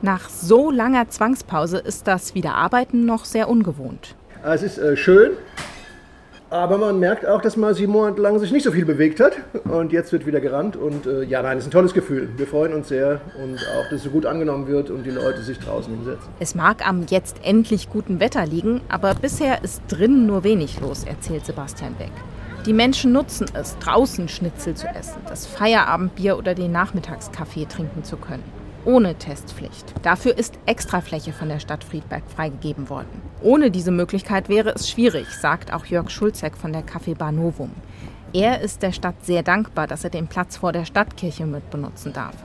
Nach 0.00 0.30
so 0.30 0.70
langer 0.70 1.10
Zwangspause 1.10 1.76
ist 1.76 2.08
das 2.08 2.34
Wiederarbeiten 2.34 3.04
noch 3.04 3.26
sehr 3.26 3.50
ungewohnt. 3.50 4.14
Es 4.42 4.62
ist 4.62 4.78
äh, 4.78 4.96
schön, 4.96 5.32
Aber 6.52 6.78
man 6.78 6.98
merkt 6.98 7.24
auch, 7.24 7.40
dass 7.40 7.56
man 7.56 7.74
sieben 7.74 7.92
Monate 7.92 8.20
lang 8.20 8.40
sich 8.40 8.50
nicht 8.50 8.64
so 8.64 8.72
viel 8.72 8.84
bewegt 8.84 9.20
hat. 9.20 9.34
Und 9.64 9.92
jetzt 9.92 10.10
wird 10.12 10.26
wieder 10.26 10.40
gerannt. 10.40 10.74
Und 10.74 11.06
äh, 11.06 11.22
ja, 11.22 11.42
nein, 11.42 11.58
es 11.58 11.64
ist 11.64 11.68
ein 11.68 11.72
tolles 11.72 11.94
Gefühl. 11.94 12.28
Wir 12.36 12.46
freuen 12.46 12.74
uns 12.74 12.88
sehr. 12.88 13.20
Und 13.40 13.54
auch, 13.54 13.84
dass 13.84 13.98
es 13.98 14.02
so 14.02 14.10
gut 14.10 14.26
angenommen 14.26 14.66
wird 14.66 14.90
und 14.90 15.04
die 15.04 15.10
Leute 15.10 15.42
sich 15.42 15.58
draußen 15.60 15.94
hinsetzen. 15.94 16.28
Es 16.40 16.56
mag 16.56 16.86
am 16.88 17.06
jetzt 17.08 17.36
endlich 17.44 17.88
guten 17.88 18.18
Wetter 18.18 18.46
liegen, 18.46 18.80
aber 18.88 19.14
bisher 19.14 19.62
ist 19.62 19.82
drinnen 19.88 20.26
nur 20.26 20.42
wenig 20.42 20.80
los, 20.80 21.04
erzählt 21.04 21.46
Sebastian 21.46 21.94
Beck. 21.94 22.10
Die 22.66 22.72
Menschen 22.72 23.12
nutzen 23.12 23.46
es, 23.54 23.78
draußen 23.78 24.28
Schnitzel 24.28 24.74
zu 24.74 24.86
essen, 24.86 25.22
das 25.28 25.46
Feierabendbier 25.46 26.36
oder 26.36 26.54
den 26.54 26.72
Nachmittagskaffee 26.72 27.66
trinken 27.66 28.04
zu 28.04 28.16
können 28.16 28.44
ohne 28.84 29.14
Testpflicht. 29.14 29.94
Dafür 30.02 30.36
ist 30.36 30.58
Extrafläche 30.66 31.32
von 31.32 31.48
der 31.48 31.58
Stadt 31.60 31.84
Friedberg 31.84 32.22
freigegeben 32.34 32.88
worden. 32.88 33.22
Ohne 33.42 33.70
diese 33.70 33.90
Möglichkeit 33.90 34.48
wäre 34.48 34.70
es 34.70 34.90
schwierig, 34.90 35.28
sagt 35.28 35.72
auch 35.72 35.86
Jörg 35.86 36.10
Schulzek 36.10 36.56
von 36.56 36.72
der 36.72 36.86
Café 36.86 37.14
Bar 37.16 37.32
Novum. 37.32 37.72
Er 38.32 38.60
ist 38.60 38.82
der 38.82 38.92
Stadt 38.92 39.24
sehr 39.24 39.42
dankbar, 39.42 39.86
dass 39.86 40.04
er 40.04 40.10
den 40.10 40.28
Platz 40.28 40.56
vor 40.56 40.72
der 40.72 40.84
Stadtkirche 40.84 41.46
mit 41.46 41.68
benutzen 41.70 42.12
darf. 42.12 42.36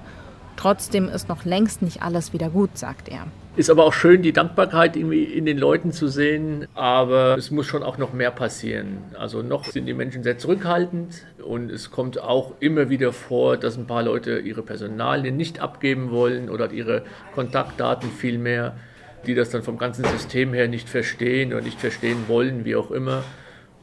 Trotzdem 0.57 1.09
ist 1.09 1.29
noch 1.29 1.45
längst 1.45 1.81
nicht 1.81 2.01
alles 2.01 2.33
wieder 2.33 2.49
gut, 2.49 2.77
sagt 2.77 3.09
er. 3.09 3.27
Ist 3.57 3.69
aber 3.69 3.85
auch 3.85 3.93
schön, 3.93 4.21
die 4.21 4.33
Dankbarkeit 4.33 4.97
irgendwie 4.97 5.23
in 5.23 5.45
den 5.45 5.57
Leuten 5.57 5.93
zu 5.93 6.09
sehen, 6.09 6.67
aber 6.73 7.37
es 7.37 7.51
muss 7.51 7.65
schon 7.65 7.83
auch 7.83 7.97
noch 7.97 8.11
mehr 8.11 8.31
passieren. 8.31 8.97
Also 9.17 9.43
noch 9.43 9.63
sind 9.63 9.85
die 9.85 9.93
Menschen 9.93 10.23
sehr 10.23 10.37
zurückhaltend 10.37 11.25
und 11.41 11.71
es 11.71 11.89
kommt 11.89 12.21
auch 12.21 12.51
immer 12.59 12.89
wieder 12.89 13.13
vor, 13.13 13.55
dass 13.55 13.77
ein 13.77 13.87
paar 13.87 14.03
Leute 14.03 14.39
ihre 14.39 14.61
Personalien 14.61 15.37
nicht 15.37 15.61
abgeben 15.61 16.11
wollen 16.11 16.49
oder 16.49 16.69
ihre 16.73 17.03
Kontaktdaten 17.33 18.11
vielmehr, 18.11 18.75
die 19.25 19.35
das 19.35 19.51
dann 19.51 19.63
vom 19.63 19.77
ganzen 19.77 20.03
System 20.03 20.53
her 20.53 20.67
nicht 20.67 20.89
verstehen 20.89 21.53
oder 21.53 21.61
nicht 21.61 21.79
verstehen 21.79 22.25
wollen, 22.27 22.65
wie 22.65 22.75
auch 22.75 22.91
immer. 22.91 23.23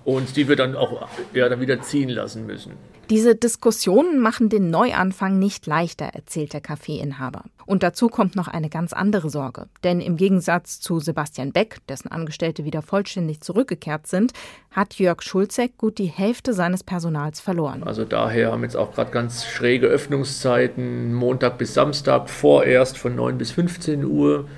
Und 0.04 0.37
die 0.37 0.49
wir 0.49 0.56
dann 0.56 0.76
auch 0.76 1.09
ja, 1.32 1.49
dann 1.49 1.61
wieder 1.61 1.80
ziehen 1.80 2.09
lassen 2.09 2.47
müssen. 2.47 2.73
Diese 3.11 3.35
Diskussionen 3.35 4.21
machen 4.21 4.49
den 4.49 4.71
Neuanfang 4.71 5.38
nicht 5.38 5.66
leichter, 5.66 6.06
erzählt 6.06 6.52
der 6.54 6.61
Kaffeeinhaber. 6.61 7.44
Und 7.66 7.82
dazu 7.82 8.09
kommt 8.09 8.37
noch 8.37 8.49
eine 8.49 8.71
ganz 8.71 8.92
andere 8.92 9.28
Sorge. 9.28 9.66
Denn 9.85 10.00
im 10.00 10.16
Gegensatz 10.16 10.80
zu 10.80 11.00
Sebastian 11.00 11.52
Beck, 11.52 11.78
dessen 11.88 12.09
Angestellte 12.09 12.64
wieder 12.64 12.80
vollständig 12.80 13.40
zurückgekehrt 13.40 14.06
sind, 14.06 14.32
hat 14.71 14.94
Jörg 14.94 15.21
Schulzek 15.23 15.76
gut 15.78 15.99
die 15.99 16.06
Hälfte 16.06 16.54
seines 16.54 16.85
Personals 16.85 17.40
verloren. 17.40 17.82
Also 17.82 18.04
daher 18.04 18.52
haben 18.52 18.62
jetzt 18.62 18.76
auch 18.76 18.94
gerade 18.94 19.11
ganz 19.11 19.44
schräge 19.44 19.88
Öffnungszeiten, 19.88 21.12
Montag 21.12 21.59
bis 21.59 21.75
Samstag, 21.75 22.30
vorerst 22.30 22.97
von 22.99 23.14
9 23.14 23.37
bis 23.37 23.50
15 23.50 24.04
Uhr 24.04 24.49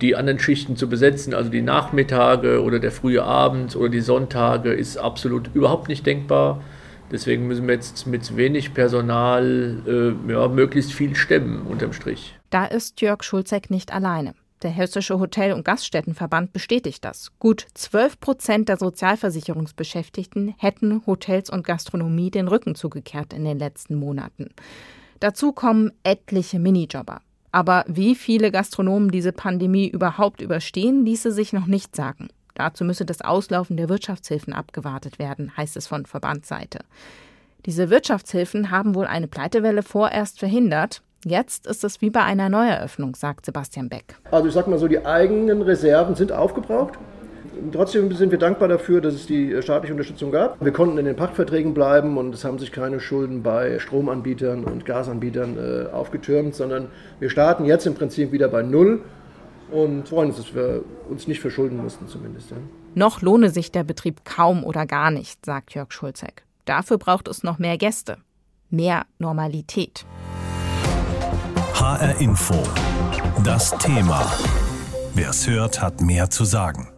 die 0.00 0.16
anderen 0.16 0.38
Schichten 0.38 0.76
zu 0.76 0.88
besetzen, 0.88 1.34
also 1.34 1.50
die 1.50 1.62
Nachmittage 1.62 2.62
oder 2.62 2.78
der 2.78 2.92
frühe 2.92 3.22
Abend 3.22 3.76
oder 3.76 3.88
die 3.88 4.00
Sonntage, 4.00 4.72
ist 4.72 4.96
absolut 4.96 5.50
überhaupt 5.54 5.88
nicht 5.88 6.06
denkbar. 6.06 6.62
Deswegen 7.10 7.46
müssen 7.46 7.66
wir 7.66 7.74
jetzt 7.74 8.06
mit 8.06 8.36
wenig 8.36 8.74
Personal 8.74 9.82
äh, 9.86 10.32
ja, 10.32 10.48
möglichst 10.48 10.92
viel 10.92 11.14
stemmen 11.16 11.66
unterm 11.66 11.92
Strich. 11.92 12.38
Da 12.50 12.66
ist 12.66 13.00
Jörg 13.00 13.22
Schulzek 13.22 13.70
nicht 13.70 13.92
alleine. 13.92 14.34
Der 14.62 14.70
Hessische 14.70 15.20
Hotel- 15.20 15.52
und 15.52 15.64
Gaststättenverband 15.64 16.52
bestätigt 16.52 17.04
das. 17.04 17.30
Gut 17.38 17.66
12 17.74 18.18
Prozent 18.18 18.68
der 18.68 18.76
Sozialversicherungsbeschäftigten 18.76 20.54
hätten 20.58 21.06
Hotels 21.06 21.48
und 21.48 21.64
Gastronomie 21.64 22.30
den 22.30 22.48
Rücken 22.48 22.74
zugekehrt 22.74 23.32
in 23.32 23.44
den 23.44 23.58
letzten 23.58 23.94
Monaten. 23.94 24.48
Dazu 25.20 25.52
kommen 25.52 25.92
etliche 26.02 26.58
Minijobber. 26.58 27.20
Aber 27.52 27.84
wie 27.88 28.14
viele 28.14 28.50
Gastronomen 28.50 29.10
diese 29.10 29.32
Pandemie 29.32 29.88
überhaupt 29.88 30.40
überstehen, 30.40 31.04
ließe 31.04 31.32
sich 31.32 31.52
noch 31.52 31.66
nicht 31.66 31.96
sagen. 31.96 32.28
Dazu 32.54 32.84
müsse 32.84 33.04
das 33.04 33.20
Auslaufen 33.20 33.76
der 33.76 33.88
Wirtschaftshilfen 33.88 34.52
abgewartet 34.52 35.18
werden, 35.18 35.56
heißt 35.56 35.76
es 35.76 35.86
von 35.86 36.06
Verbandsseite. 36.06 36.80
Diese 37.66 37.90
Wirtschaftshilfen 37.90 38.70
haben 38.70 38.94
wohl 38.94 39.06
eine 39.06 39.28
Pleitewelle 39.28 39.82
vorerst 39.82 40.38
verhindert. 40.38 41.02
Jetzt 41.24 41.66
ist 41.66 41.84
es 41.84 42.00
wie 42.00 42.10
bei 42.10 42.22
einer 42.22 42.48
Neueröffnung, 42.48 43.14
sagt 43.14 43.46
Sebastian 43.46 43.88
Beck. 43.88 44.16
Also 44.30 44.48
ich 44.48 44.54
sag 44.54 44.68
mal 44.68 44.78
so, 44.78 44.88
die 44.88 45.04
eigenen 45.04 45.62
Reserven 45.62 46.14
sind 46.14 46.32
aufgebraucht. 46.32 46.94
Trotzdem 47.72 48.12
sind 48.12 48.30
wir 48.30 48.38
dankbar 48.38 48.68
dafür, 48.68 49.00
dass 49.00 49.14
es 49.14 49.26
die 49.26 49.60
staatliche 49.62 49.92
Unterstützung 49.92 50.30
gab. 50.30 50.62
Wir 50.64 50.72
konnten 50.72 50.98
in 50.98 51.04
den 51.04 51.16
Pachtverträgen 51.16 51.74
bleiben 51.74 52.16
und 52.16 52.34
es 52.34 52.44
haben 52.44 52.58
sich 52.58 52.72
keine 52.72 53.00
Schulden 53.00 53.42
bei 53.42 53.78
Stromanbietern 53.78 54.64
und 54.64 54.84
Gasanbietern 54.84 55.56
äh, 55.56 55.92
aufgetürmt, 55.92 56.54
sondern 56.54 56.88
wir 57.20 57.30
starten 57.30 57.64
jetzt 57.64 57.86
im 57.86 57.94
Prinzip 57.94 58.32
wieder 58.32 58.48
bei 58.48 58.62
Null 58.62 59.02
und 59.70 60.08
freuen 60.08 60.30
uns, 60.30 60.38
dass 60.38 60.54
wir 60.54 60.82
uns 61.08 61.26
nicht 61.26 61.40
verschulden 61.40 61.78
mussten 61.78 62.06
zumindest. 62.08 62.50
Ja. 62.50 62.56
Noch 62.94 63.22
lohne 63.22 63.50
sich 63.50 63.70
der 63.70 63.84
Betrieb 63.84 64.24
kaum 64.24 64.64
oder 64.64 64.86
gar 64.86 65.10
nicht, 65.10 65.44
sagt 65.44 65.74
Jörg 65.74 65.92
Schulzek. 65.92 66.44
Dafür 66.64 66.98
braucht 66.98 67.28
es 67.28 67.42
noch 67.42 67.58
mehr 67.58 67.78
Gäste, 67.78 68.18
mehr 68.70 69.06
Normalität. 69.18 70.04
HR 71.74 72.20
Info. 72.20 72.54
Das 73.44 73.70
Thema. 73.78 74.26
Wer 75.14 75.30
es 75.30 75.48
hört, 75.48 75.80
hat 75.80 76.00
mehr 76.00 76.28
zu 76.28 76.44
sagen. 76.44 76.88